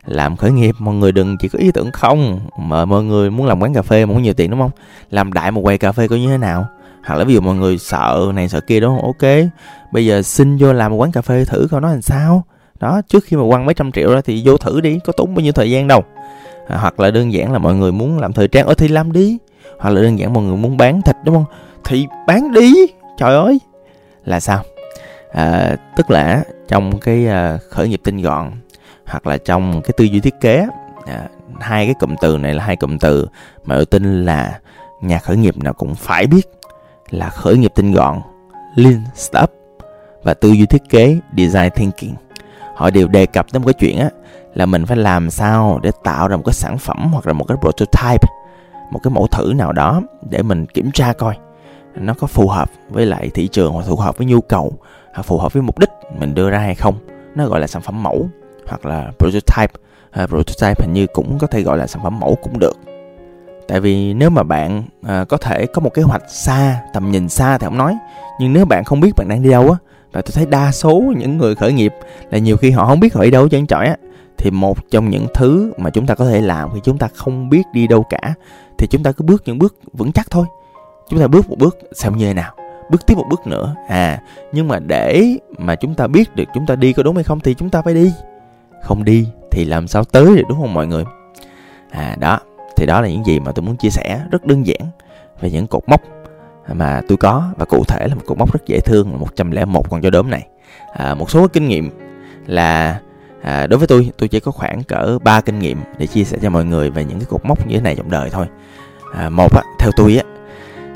làm 0.07 0.37
khởi 0.37 0.51
nghiệp 0.51 0.75
mọi 0.79 0.95
người 0.95 1.13
đừng 1.13 1.37
chỉ 1.41 1.49
có 1.49 1.59
ý 1.59 1.71
tưởng 1.71 1.91
không 1.93 2.41
mà 2.59 2.85
mọi 2.85 3.05
người 3.05 3.31
muốn 3.31 3.47
làm 3.47 3.63
quán 3.63 3.75
cà 3.75 3.83
phê 3.83 4.07
muốn 4.07 4.23
nhiều 4.23 4.35
tiền 4.35 4.51
đúng 4.51 4.61
không? 4.61 4.71
Làm 5.11 5.33
đại 5.33 5.51
một 5.51 5.61
quầy 5.63 5.79
cà 5.79 5.93
phê 5.93 6.09
có 6.09 6.17
như 6.17 6.29
thế 6.29 6.39
nào? 6.39 6.67
Hoặc 7.07 7.17
là 7.17 7.25
ví 7.25 7.35
dụ 7.35 7.41
mọi 7.41 7.55
người 7.55 7.79
sợ 7.79 8.33
này 8.35 8.49
sợ 8.49 8.61
kia 8.61 8.81
đúng 8.81 8.97
không? 8.97 9.05
Ok 9.07 9.51
bây 9.93 10.07
giờ 10.07 10.23
xin 10.23 10.57
vô 10.57 10.73
làm 10.73 10.91
một 10.91 10.97
quán 10.97 11.13
cà 11.13 11.23
phê 11.23 11.45
thử 11.45 11.69
coi 11.71 11.81
nó 11.81 11.89
làm 11.91 12.03
sao. 12.03 12.45
Đó 12.81 13.01
trước 13.09 13.25
khi 13.25 13.37
mà 13.37 13.43
quăng 13.49 13.67
mấy 13.67 13.75
trăm 13.75 13.93
triệu 13.93 14.15
ra 14.15 14.21
thì 14.21 14.43
vô 14.45 14.57
thử 14.57 14.81
đi 14.81 14.99
có 15.05 15.13
tốn 15.13 15.35
bao 15.35 15.43
nhiêu 15.43 15.53
thời 15.53 15.71
gian 15.71 15.89
đâu. 15.89 16.05
À, 16.69 16.77
hoặc 16.77 17.01
là 17.01 17.11
đơn 17.11 17.33
giản 17.33 17.53
là 17.53 17.59
mọi 17.59 17.75
người 17.75 17.93
muốn 17.93 18.19
làm 18.19 18.33
thời 18.33 18.49
trang 18.49 18.67
ở 18.67 18.75
thì 18.75 18.89
làm 18.89 19.13
đi. 19.13 19.39
Hoặc 19.79 19.91
là 19.91 20.03
đơn 20.03 20.19
giản 20.19 20.33
mọi 20.33 20.45
người 20.45 20.57
muốn 20.57 20.77
bán 20.77 21.03
thịt 21.03 21.17
đúng 21.25 21.35
không? 21.35 21.45
Thì 21.85 22.07
bán 22.27 22.53
đi 22.53 22.75
trời 23.19 23.35
ơi! 23.35 23.61
Là 24.25 24.41
sao? 24.41 24.63
À, 25.33 25.77
tức 25.97 26.11
là 26.11 26.43
trong 26.69 27.01
cái 27.01 27.27
uh, 27.27 27.61
khởi 27.71 27.89
nghiệp 27.89 28.01
tinh 28.05 28.23
gọn 28.23 28.51
hoặc 29.07 29.27
là 29.27 29.39
trong 29.39 29.83
cái 29.83 29.93
tư 29.97 30.05
duy 30.05 30.21
thiết 30.21 30.35
kế 30.41 30.67
à, 31.07 31.29
hai 31.61 31.87
cái 31.87 31.95
cụm 31.95 32.15
từ 32.21 32.39
này 32.39 32.55
là 32.55 32.65
hai 32.65 32.77
cụm 32.77 32.99
từ 32.99 33.29
mà 33.65 33.75
tôi 33.75 33.87
tin 33.87 34.25
là 34.25 34.59
nhà 35.03 35.19
khởi 35.19 35.37
nghiệp 35.37 35.57
nào 35.57 35.73
cũng 35.73 35.95
phải 35.95 36.27
biết 36.27 36.43
là 37.11 37.31
khởi 37.31 37.57
nghiệp 37.57 37.73
tinh 37.75 37.93
gọn 37.93 38.21
lean 38.75 39.05
startup 39.15 39.51
và 40.23 40.35
tư 40.35 40.51
duy 40.51 40.67
thiết 40.67 40.83
kế 40.89 41.19
design 41.37 41.71
thinking. 41.71 42.15
Họ 42.75 42.91
đều 42.91 43.09
đề 43.09 43.27
cập 43.27 43.47
đến 43.53 43.63
một 43.63 43.67
cái 43.67 43.75
chuyện 43.75 43.99
á 43.99 44.11
là 44.55 44.67
mình 44.67 44.87
phải 44.87 44.97
làm 44.97 45.31
sao 45.31 45.81
để 45.83 45.91
tạo 46.05 46.29
ra 46.29 46.37
một 46.37 46.43
cái 46.47 46.55
sản 46.55 46.79
phẩm 46.79 47.11
hoặc 47.13 47.27
là 47.27 47.33
một 47.33 47.45
cái 47.49 47.57
prototype 47.61 48.29
một 48.91 49.01
cái 49.03 49.11
mẫu 49.11 49.27
thử 49.27 49.53
nào 49.57 49.73
đó 49.73 50.03
để 50.31 50.43
mình 50.43 50.67
kiểm 50.67 50.91
tra 50.93 51.13
coi 51.13 51.35
nó 51.95 52.15
có 52.15 52.27
phù 52.27 52.49
hợp 52.49 52.71
với 52.89 53.07
lại 53.07 53.31
thị 53.35 53.49
trường 53.49 53.73
hoặc 53.73 53.87
phù 53.89 53.97
hợp 53.97 54.19
với 54.19 54.27
nhu 54.27 54.41
cầu 54.41 54.73
hoặc 55.15 55.23
phù 55.23 55.39
hợp 55.39 55.53
với 55.53 55.63
mục 55.63 55.79
đích 55.79 55.91
mình 56.19 56.35
đưa 56.35 56.51
ra 56.51 56.59
hay 56.59 56.75
không. 56.75 56.95
Nó 57.35 57.47
gọi 57.47 57.61
là 57.61 57.67
sản 57.67 57.83
phẩm 57.83 58.03
mẫu 58.03 58.29
hoặc 58.67 58.87
là 58.87 59.13
prototype. 59.19 59.73
À, 60.11 60.27
prototype 60.27 60.85
hình 60.85 60.93
như 60.93 61.07
cũng 61.07 61.39
có 61.39 61.47
thể 61.47 61.63
gọi 61.63 61.79
là 61.79 61.87
sản 61.87 62.03
phẩm 62.03 62.21
mẫu 62.21 62.37
cũng 62.43 62.59
được. 62.59 62.77
Tại 63.69 63.81
vì 63.81 64.15
nếu 64.15 64.31
mà 64.31 64.43
bạn 64.43 64.83
à, 65.03 65.25
có 65.25 65.37
thể 65.37 65.67
có 65.67 65.81
một 65.81 65.95
kế 65.95 66.03
hoạch 66.03 66.23
xa 66.31 66.81
tầm 66.93 67.11
nhìn 67.11 67.29
xa 67.29 67.59
thì 67.59 67.65
không 67.65 67.79
nói. 67.79 67.97
Nhưng 68.41 68.53
nếu 68.53 68.65
bạn 68.65 68.85
không 68.85 69.01
biết 69.01 69.11
bạn 69.17 69.29
đang 69.29 69.43
đi 69.43 69.51
đâu 69.51 69.71
á 69.71 69.77
và 70.13 70.23
tôi 70.23 70.33
thấy 70.35 70.47
đa 70.47 70.73
số 70.73 71.03
những 71.17 71.39
người 71.39 71.55
khởi 71.55 71.73
nghiệp 71.73 71.95
là 72.31 72.39
nhiều 72.39 72.57
khi 72.57 72.71
họ 72.71 72.87
không 72.87 73.01
biết 73.01 73.15
họ 73.15 73.23
đi 73.23 73.31
đâu 73.31 73.49
chân 73.49 73.67
trọi 73.67 73.87
á 73.87 73.97
thì 74.39 74.51
một 74.51 74.91
trong 74.91 75.11
những 75.11 75.27
thứ 75.35 75.73
mà 75.79 75.91
chúng 75.91 76.07
ta 76.07 76.15
có 76.15 76.25
thể 76.25 76.41
làm 76.41 76.71
khi 76.75 76.81
chúng 76.85 76.99
ta 76.99 77.09
không 77.15 77.49
biết 77.49 77.63
đi 77.73 77.87
đâu 77.87 78.05
cả 78.11 78.35
thì 78.79 78.87
chúng 78.87 79.03
ta 79.03 79.13
cứ 79.13 79.25
bước 79.25 79.43
những 79.47 79.59
bước 79.59 79.77
vững 79.93 80.13
chắc 80.13 80.31
thôi 80.31 80.47
chúng 81.09 81.21
ta 81.21 81.27
bước 81.27 81.51
một 81.51 81.59
bước 81.59 81.79
xem 81.93 82.17
như 82.17 82.27
thế 82.27 82.35
nào 82.35 82.55
bước 82.91 83.07
tiếp 83.07 83.15
một 83.15 83.27
bước 83.31 83.47
nữa. 83.47 83.75
À 83.89 84.21
nhưng 84.53 84.69
mà 84.69 84.79
để 84.79 85.37
mà 85.59 85.75
chúng 85.75 85.95
ta 85.95 86.07
biết 86.07 86.37
được 86.37 86.45
chúng 86.55 86.67
ta 86.67 86.77
đi 86.77 86.93
có 86.93 87.03
đúng 87.03 87.15
hay 87.15 87.25
không 87.25 87.41
thì 87.41 87.55
chúng 87.55 87.71
ta 87.71 87.83
phải 87.83 87.95
đi. 87.95 88.13
Không 88.83 89.05
đi 89.05 89.29
thì 89.51 89.65
làm 89.65 89.89
sao 89.89 90.05
tới 90.05 90.25
được 90.25 90.43
đúng 90.49 90.59
không 90.61 90.75
mọi 90.75 90.87
người? 90.87 91.05
À 91.91 92.17
đó 92.21 92.41
thì 92.77 92.87
đó 92.87 93.01
là 93.01 93.09
những 93.09 93.25
gì 93.27 93.41
mà 93.41 93.53
tôi 93.53 93.63
muốn 93.63 93.77
chia 93.77 93.91
sẻ 93.91 94.21
rất 94.31 94.45
đơn 94.45 94.67
giản 94.67 94.81
về 95.41 95.51
những 95.51 95.67
cột 95.67 95.83
mốc 95.87 96.03
mà 96.73 97.01
tôi 97.09 97.17
có. 97.17 97.51
Và 97.57 97.65
cụ 97.65 97.85
thể 97.89 98.07
là 98.09 98.15
một 98.15 98.23
cột 98.27 98.39
mốc 98.39 98.53
rất 98.53 98.67
dễ 98.67 98.81
thương 98.81 99.13
là 99.13 99.19
101 99.19 99.91
con 99.91 100.01
chó 100.01 100.11
đốm 100.11 100.31
này. 100.31 100.47
À, 100.93 101.15
một 101.15 101.31
số 101.31 101.49
kinh 101.49 101.69
nghiệm 101.69 101.91
là 102.47 103.01
à, 103.43 103.67
đối 103.67 103.79
với 103.79 103.87
tôi 103.87 104.11
tôi 104.19 104.29
chỉ 104.29 104.41
có 104.41 104.53
khoảng 104.53 104.83
cỡ 104.83 105.19
3 105.23 105.41
kinh 105.41 105.59
nghiệm 105.59 105.79
để 105.99 106.07
chia 106.07 106.25
sẻ 106.25 106.39
cho 106.43 106.51
mọi 106.51 106.65
người 106.65 106.91
về 106.91 107.05
những 107.05 107.19
cái 107.19 107.27
cột 107.31 107.45
mốc 107.45 107.67
như 107.67 107.75
thế 107.75 107.81
này 107.81 107.95
trong 107.97 108.11
đời 108.11 108.31
thôi. 108.31 108.47
À, 109.15 109.29
một 109.29 109.55
á, 109.55 109.63
theo 109.79 109.91
tôi 109.97 110.17
á 110.17 110.38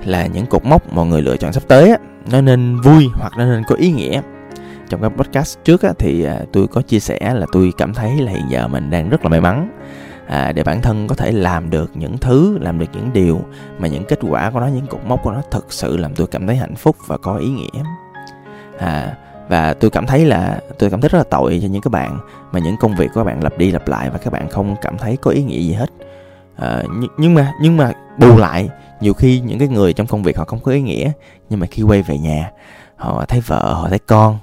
là 0.04 0.26
những 0.26 0.47
cột 0.47 0.64
mốc 0.64 0.92
mọi 0.92 1.06
người 1.06 1.23
lựa 1.23 1.37
chọn 1.37 1.52
sắp 1.52 1.62
tới 1.68 1.90
á, 1.90 1.97
nó 2.30 2.40
nên 2.40 2.80
vui 2.80 3.09
hoặc 3.14 3.32
nó 3.38 3.44
nên 3.44 3.62
có 3.68 3.75
ý 3.75 3.92
nghĩa. 3.92 4.23
Trong 4.88 5.02
các 5.02 5.09
podcast 5.09 5.59
trước 5.64 5.82
á, 5.82 5.92
thì 5.99 6.25
à, 6.25 6.40
tôi 6.52 6.66
có 6.66 6.82
chia 6.82 7.00
sẻ 7.00 7.35
là 7.35 7.47
tôi 7.52 7.73
cảm 7.78 7.94
thấy 7.94 8.16
là 8.21 8.32
hiện 8.32 8.44
giờ 8.49 8.68
mình 8.68 8.90
đang 8.90 9.09
rất 9.09 9.23
là 9.23 9.28
may 9.28 9.40
mắn 9.40 9.68
à, 10.26 10.52
để 10.52 10.62
bản 10.62 10.82
thân 10.82 11.09
có 11.09 11.14
thể 11.14 11.32
làm 11.32 11.71
được 11.71 11.90
những 11.94 12.18
thứ 12.18 12.59
làm 12.59 12.78
được 12.78 12.87
những 12.92 13.12
điều 13.12 13.40
mà 13.78 13.88
những 13.88 14.04
kết 14.04 14.18
quả 14.23 14.50
của 14.50 14.61
nó 14.61 14.66
những 14.66 14.87
cột 14.87 15.00
mốc 15.06 15.23
của 15.23 15.32
nó 15.32 15.42
thực 15.50 15.73
sự 15.73 15.97
làm 15.97 16.14
tôi 16.14 16.26
cảm 16.26 16.47
thấy 16.47 16.56
hạnh 16.56 16.75
phúc 16.75 16.97
và 17.06 17.16
có 17.16 17.37
ý 17.37 17.49
nghĩa. 17.49 17.82
À, 18.78 19.16
và 19.49 19.75
tôi 19.75 19.90
cảm 19.90 20.06
thấy 20.06 20.25
là 20.26 20.61
tôi 20.78 20.90
cảm 20.90 21.00
thấy 21.00 21.09
rất 21.09 21.18
là 21.18 21.25
tội 21.25 21.59
cho 21.62 21.68
những 21.68 21.82
các 21.82 21.90
bạn 21.90 22.18
mà 22.52 22.59
những 22.59 22.76
công 22.80 22.97
việc 22.97 23.09
của 23.14 23.21
các 23.21 23.25
bạn 23.25 23.42
lặp 23.42 23.59
đi 23.59 23.71
lặp 23.71 23.88
lại 23.88 24.11
và 24.11 24.18
các 24.18 24.32
bạn 24.32 24.49
không 24.50 24.76
cảm 24.82 24.99
thấy 24.99 25.16
có 25.16 25.30
ý 25.30 25.42
nghĩa 25.42 25.61
gì 25.61 25.73
hết. 25.73 25.90
À, 26.56 26.82
nhưng 27.18 27.35
mà 27.35 27.52
nhưng 27.62 27.76
mà 27.76 27.92
bù 28.18 28.38
lại 28.38 28.68
nhiều 29.02 29.14
khi 29.14 29.40
những 29.40 29.59
cái 29.59 29.68
người 29.68 29.92
trong 29.92 30.06
công 30.06 30.23
việc 30.23 30.37
họ 30.37 30.44
không 30.44 30.61
có 30.61 30.73
ý 30.73 30.80
nghĩa 30.80 31.12
nhưng 31.50 31.61
mà 31.61 31.66
khi 31.66 31.82
quay 31.82 32.02
về 32.02 32.18
nhà 32.18 32.50
họ 32.97 33.25
thấy 33.25 33.40
vợ 33.40 33.73
họ 33.73 33.88
thấy 33.88 33.99
con 33.99 34.38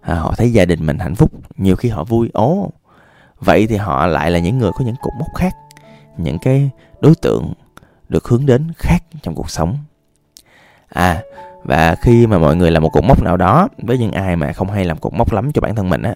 à, 0.00 0.14
họ 0.14 0.34
thấy 0.36 0.52
gia 0.52 0.64
đình 0.64 0.86
mình 0.86 0.98
hạnh 0.98 1.14
phúc 1.14 1.32
nhiều 1.56 1.76
khi 1.76 1.88
họ 1.88 2.04
vui. 2.04 2.30
Ố 2.32 2.70
vậy 3.40 3.66
thì 3.66 3.76
họ 3.76 4.06
lại 4.06 4.30
là 4.30 4.38
những 4.38 4.58
người 4.58 4.70
có 4.72 4.84
những 4.84 4.94
cột 5.02 5.12
mốc 5.18 5.28
khác 5.34 5.54
những 6.16 6.38
cái 6.38 6.70
đối 7.00 7.14
tượng 7.14 7.52
được 8.08 8.24
hướng 8.24 8.46
đến 8.46 8.68
khác 8.76 8.98
trong 9.22 9.34
cuộc 9.34 9.50
sống. 9.50 9.78
À 10.88 11.22
và 11.64 11.94
khi 11.94 12.26
mà 12.26 12.38
mọi 12.38 12.56
người 12.56 12.70
làm 12.70 12.82
một 12.82 12.90
cột 12.92 13.04
mốc 13.04 13.22
nào 13.22 13.36
đó 13.36 13.68
với 13.78 13.98
những 13.98 14.12
ai 14.12 14.36
mà 14.36 14.52
không 14.52 14.70
hay 14.70 14.84
làm 14.84 14.98
cột 14.98 15.14
mốc 15.14 15.32
lắm 15.32 15.52
cho 15.52 15.60
bản 15.60 15.74
thân 15.74 15.90
mình 15.90 16.02
á 16.02 16.14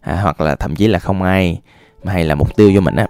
à, 0.00 0.20
hoặc 0.22 0.40
là 0.40 0.56
thậm 0.56 0.76
chí 0.76 0.86
là 0.86 0.98
không 0.98 1.22
ai 1.22 1.60
mà 2.04 2.12
hay 2.12 2.24
là 2.24 2.34
mục 2.34 2.56
tiêu 2.56 2.72
cho 2.74 2.80
mình 2.80 2.96
á 2.96 3.06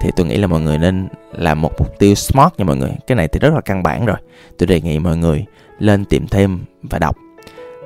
thì 0.00 0.10
tôi 0.16 0.26
nghĩ 0.26 0.36
là 0.36 0.46
mọi 0.46 0.60
người 0.60 0.78
nên 0.78 1.08
là 1.32 1.54
một 1.54 1.72
mục 1.78 1.98
tiêu 1.98 2.14
smart 2.14 2.52
nha 2.58 2.64
mọi 2.64 2.76
người. 2.76 2.92
Cái 3.06 3.16
này 3.16 3.28
thì 3.28 3.40
rất 3.40 3.54
là 3.54 3.60
căn 3.60 3.82
bản 3.82 4.06
rồi. 4.06 4.16
Tôi 4.58 4.66
đề 4.66 4.80
nghị 4.80 4.98
mọi 4.98 5.16
người 5.16 5.44
lên 5.78 6.04
tìm 6.04 6.26
thêm 6.26 6.64
và 6.82 6.98
đọc. 6.98 7.16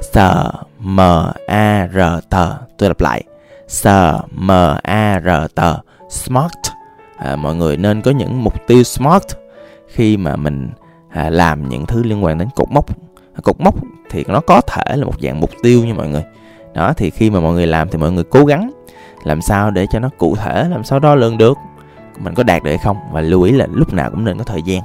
S 0.00 0.18
M 0.78 1.00
A 1.46 1.88
R 1.92 1.98
T 2.30 2.36
tôi 2.78 2.88
lặp 2.88 3.00
lại. 3.00 3.22
S 3.68 3.86
M 4.30 4.50
A 4.82 5.20
R 5.20 5.28
T 5.54 5.60
smart. 6.10 6.52
À, 7.16 7.36
mọi 7.36 7.54
người 7.54 7.76
nên 7.76 8.02
có 8.02 8.10
những 8.10 8.44
mục 8.44 8.66
tiêu 8.66 8.82
smart 8.82 9.24
khi 9.88 10.16
mà 10.16 10.36
mình 10.36 10.70
à, 11.10 11.30
làm 11.30 11.68
những 11.68 11.86
thứ 11.86 12.02
liên 12.02 12.24
quan 12.24 12.38
đến 12.38 12.48
cột 12.54 12.70
mốc. 12.70 12.86
Cột 13.42 13.60
mốc 13.60 13.74
thì 14.10 14.24
nó 14.28 14.40
có 14.40 14.60
thể 14.60 14.96
là 14.96 15.04
một 15.04 15.20
dạng 15.20 15.40
mục 15.40 15.50
tiêu 15.62 15.84
nha 15.84 15.94
mọi 15.94 16.08
người. 16.08 16.22
Đó 16.74 16.92
thì 16.96 17.10
khi 17.10 17.30
mà 17.30 17.40
mọi 17.40 17.52
người 17.52 17.66
làm 17.66 17.88
thì 17.88 17.98
mọi 17.98 18.12
người 18.12 18.24
cố 18.24 18.44
gắng 18.44 18.70
làm 19.24 19.42
sao 19.42 19.70
để 19.70 19.86
cho 19.90 19.98
nó 19.98 20.08
cụ 20.18 20.36
thể 20.36 20.68
làm 20.68 20.84
sao 20.84 20.98
đo 20.98 21.14
lường 21.14 21.38
được 21.38 21.58
mình 22.18 22.34
có 22.34 22.42
đạt 22.42 22.62
được 22.62 22.70
hay 22.70 22.78
không 22.78 22.96
và 23.12 23.20
lưu 23.20 23.42
ý 23.42 23.52
là 23.52 23.66
lúc 23.72 23.92
nào 23.92 24.10
cũng 24.10 24.24
nên 24.24 24.38
có 24.38 24.44
thời 24.44 24.62
gian. 24.62 24.82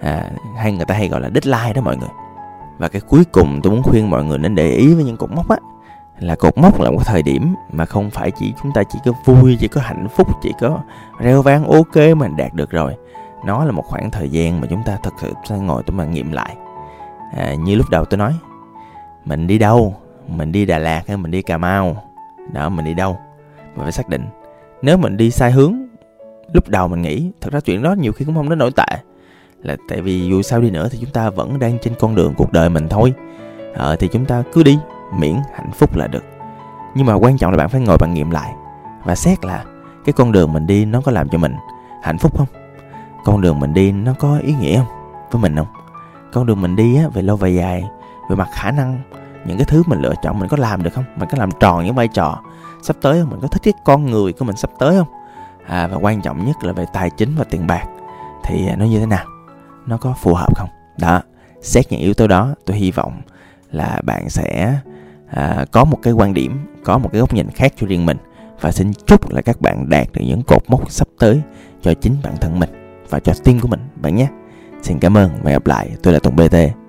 À, 0.00 0.30
hay 0.56 0.72
người 0.72 0.84
ta 0.84 0.94
hay 0.94 1.08
gọi 1.08 1.20
là 1.20 1.30
deadline 1.34 1.72
đó 1.72 1.82
mọi 1.82 1.96
người. 1.96 2.08
Và 2.78 2.88
cái 2.88 3.00
cuối 3.08 3.24
cùng 3.32 3.60
tôi 3.62 3.72
muốn 3.72 3.82
khuyên 3.82 4.10
mọi 4.10 4.24
người 4.24 4.38
nên 4.38 4.54
để 4.54 4.70
ý 4.70 4.94
với 4.94 5.04
những 5.04 5.16
cột 5.16 5.30
mốc 5.30 5.48
á 5.48 5.56
là 6.18 6.34
cột 6.34 6.58
mốc 6.58 6.80
là 6.80 6.90
một 6.90 7.06
thời 7.06 7.22
điểm 7.22 7.54
mà 7.72 7.86
không 7.86 8.10
phải 8.10 8.30
chỉ 8.30 8.54
chúng 8.62 8.72
ta 8.72 8.82
chỉ 8.82 8.98
có 9.04 9.12
vui 9.24 9.56
chỉ 9.60 9.68
có 9.68 9.80
hạnh 9.80 10.08
phúc 10.08 10.28
chỉ 10.42 10.52
có 10.60 10.80
reo 11.18 11.42
vang 11.42 11.64
ok 11.64 12.16
mà 12.16 12.28
đạt 12.36 12.54
được 12.54 12.70
rồi. 12.70 12.96
Nó 13.46 13.64
là 13.64 13.72
một 13.72 13.84
khoảng 13.86 14.10
thời 14.10 14.28
gian 14.28 14.60
mà 14.60 14.66
chúng 14.70 14.82
ta 14.86 14.98
thật 15.02 15.14
sự 15.20 15.32
sẽ 15.48 15.58
ngồi 15.58 15.82
tôi 15.86 15.96
mà 15.96 16.04
nghiệm 16.04 16.32
lại. 16.32 16.56
À, 17.36 17.54
như 17.54 17.74
lúc 17.74 17.90
đầu 17.90 18.04
tôi 18.04 18.18
nói 18.18 18.34
mình 19.24 19.46
đi 19.46 19.58
đâu? 19.58 19.94
Mình 20.28 20.52
đi 20.52 20.66
đà 20.66 20.78
lạt 20.78 21.02
hay 21.08 21.16
mình 21.16 21.30
đi 21.30 21.42
cà 21.42 21.58
mau? 21.58 21.96
Đó 22.52 22.68
mình 22.68 22.84
đi 22.84 22.94
đâu? 22.94 23.18
Mình 23.74 23.82
phải 23.82 23.92
xác 23.92 24.08
định. 24.08 24.26
Nếu 24.82 24.96
mình 24.96 25.16
đi 25.16 25.30
sai 25.30 25.50
hướng 25.50 25.81
lúc 26.52 26.68
đầu 26.68 26.88
mình 26.88 27.02
nghĩ 27.02 27.30
thật 27.40 27.52
ra 27.52 27.60
chuyện 27.60 27.82
đó 27.82 27.92
nhiều 27.92 28.12
khi 28.12 28.24
cũng 28.24 28.34
không 28.34 28.48
đến 28.48 28.58
nổi 28.58 28.70
tệ. 28.76 28.96
Là 29.62 29.76
tại 29.88 30.00
vì 30.00 30.28
dù 30.28 30.42
sao 30.42 30.60
đi 30.60 30.70
nữa 30.70 30.88
thì 30.90 30.98
chúng 31.00 31.10
ta 31.10 31.30
vẫn 31.30 31.58
đang 31.58 31.78
trên 31.78 31.94
con 32.00 32.14
đường 32.14 32.34
cuộc 32.36 32.52
đời 32.52 32.68
mình 32.68 32.88
thôi. 32.88 33.12
Ờ, 33.74 33.96
thì 33.96 34.08
chúng 34.08 34.24
ta 34.24 34.42
cứ 34.52 34.62
đi 34.62 34.78
miễn 35.18 35.36
hạnh 35.54 35.70
phúc 35.72 35.96
là 35.96 36.06
được. 36.06 36.24
Nhưng 36.94 37.06
mà 37.06 37.14
quan 37.14 37.38
trọng 37.38 37.50
là 37.50 37.56
bạn 37.56 37.68
phải 37.68 37.80
ngồi 37.80 37.96
bạn 38.00 38.14
nghiệm 38.14 38.30
lại 38.30 38.52
và 39.04 39.14
xét 39.14 39.44
là 39.44 39.64
cái 40.04 40.12
con 40.12 40.32
đường 40.32 40.52
mình 40.52 40.66
đi 40.66 40.84
nó 40.84 41.00
có 41.00 41.12
làm 41.12 41.28
cho 41.28 41.38
mình 41.38 41.54
hạnh 42.02 42.18
phúc 42.18 42.38
không? 42.38 42.46
Con 43.24 43.40
đường 43.40 43.60
mình 43.60 43.74
đi 43.74 43.92
nó 43.92 44.12
có 44.18 44.38
ý 44.42 44.54
nghĩa 44.54 44.78
không? 44.78 44.86
Với 45.30 45.42
mình 45.42 45.56
không? 45.56 45.66
Con 46.32 46.46
đường 46.46 46.60
mình 46.60 46.76
đi 46.76 46.96
á 46.96 47.08
về 47.14 47.22
lâu 47.22 47.36
về 47.36 47.50
dài 47.50 47.84
về 48.30 48.36
mặt 48.36 48.48
khả 48.52 48.70
năng 48.70 49.00
những 49.44 49.58
cái 49.58 49.64
thứ 49.64 49.82
mình 49.86 50.00
lựa 50.00 50.14
chọn 50.22 50.38
mình 50.38 50.48
có 50.48 50.56
làm 50.56 50.82
được 50.82 50.90
không? 50.94 51.04
Mình 51.16 51.28
có 51.32 51.38
làm 51.38 51.50
tròn 51.60 51.84
những 51.84 51.94
vai 51.94 52.08
trò 52.08 52.40
sắp 52.82 52.96
tới 53.02 53.20
không? 53.20 53.30
Mình 53.30 53.40
có 53.40 53.48
thích 53.48 53.62
cái 53.62 53.72
con 53.84 54.06
người 54.06 54.32
của 54.32 54.44
mình 54.44 54.56
sắp 54.56 54.70
tới 54.78 54.96
không? 54.98 55.21
À, 55.66 55.86
và 55.86 55.96
quan 55.96 56.22
trọng 56.22 56.46
nhất 56.46 56.56
là 56.62 56.72
về 56.72 56.84
tài 56.92 57.10
chính 57.10 57.34
và 57.36 57.44
tiền 57.44 57.66
bạc. 57.66 57.84
Thì 58.44 58.68
à, 58.68 58.76
nó 58.76 58.84
như 58.84 59.00
thế 59.00 59.06
nào? 59.06 59.24
Nó 59.86 59.96
có 59.96 60.14
phù 60.22 60.34
hợp 60.34 60.56
không? 60.56 60.68
Đó 60.98 61.22
xét 61.60 61.92
những 61.92 62.00
yếu 62.00 62.14
tố 62.14 62.26
đó 62.26 62.54
tôi 62.66 62.76
hy 62.76 62.90
vọng 62.90 63.22
là 63.70 64.00
bạn 64.04 64.28
sẽ 64.28 64.78
à, 65.30 65.64
có 65.72 65.84
một 65.84 65.98
cái 66.02 66.12
quan 66.12 66.34
điểm 66.34 66.66
có 66.84 66.98
một 66.98 67.08
cái 67.12 67.20
góc 67.20 67.34
nhìn 67.34 67.50
khác 67.50 67.72
cho 67.76 67.86
riêng 67.86 68.06
mình. 68.06 68.16
Và 68.60 68.72
xin 68.72 68.92
chúc 69.06 69.30
là 69.30 69.42
các 69.42 69.60
bạn 69.60 69.88
đạt 69.88 70.12
được 70.12 70.22
những 70.26 70.42
cột 70.42 70.62
mốc 70.68 70.90
sắp 70.90 71.08
tới 71.18 71.40
cho 71.82 71.94
chính 71.94 72.16
bản 72.22 72.36
thân 72.40 72.60
mình 72.60 73.00
và 73.08 73.20
cho 73.20 73.32
team 73.44 73.60
của 73.60 73.68
mình 73.68 73.80
bạn 73.96 74.16
nhé. 74.16 74.28
Xin 74.82 74.98
cảm 74.98 75.16
ơn 75.16 75.30
và 75.42 75.50
gặp 75.50 75.66
lại. 75.66 75.90
Tôi 76.02 76.12
là 76.12 76.18
tùng 76.18 76.36
bt 76.36 76.81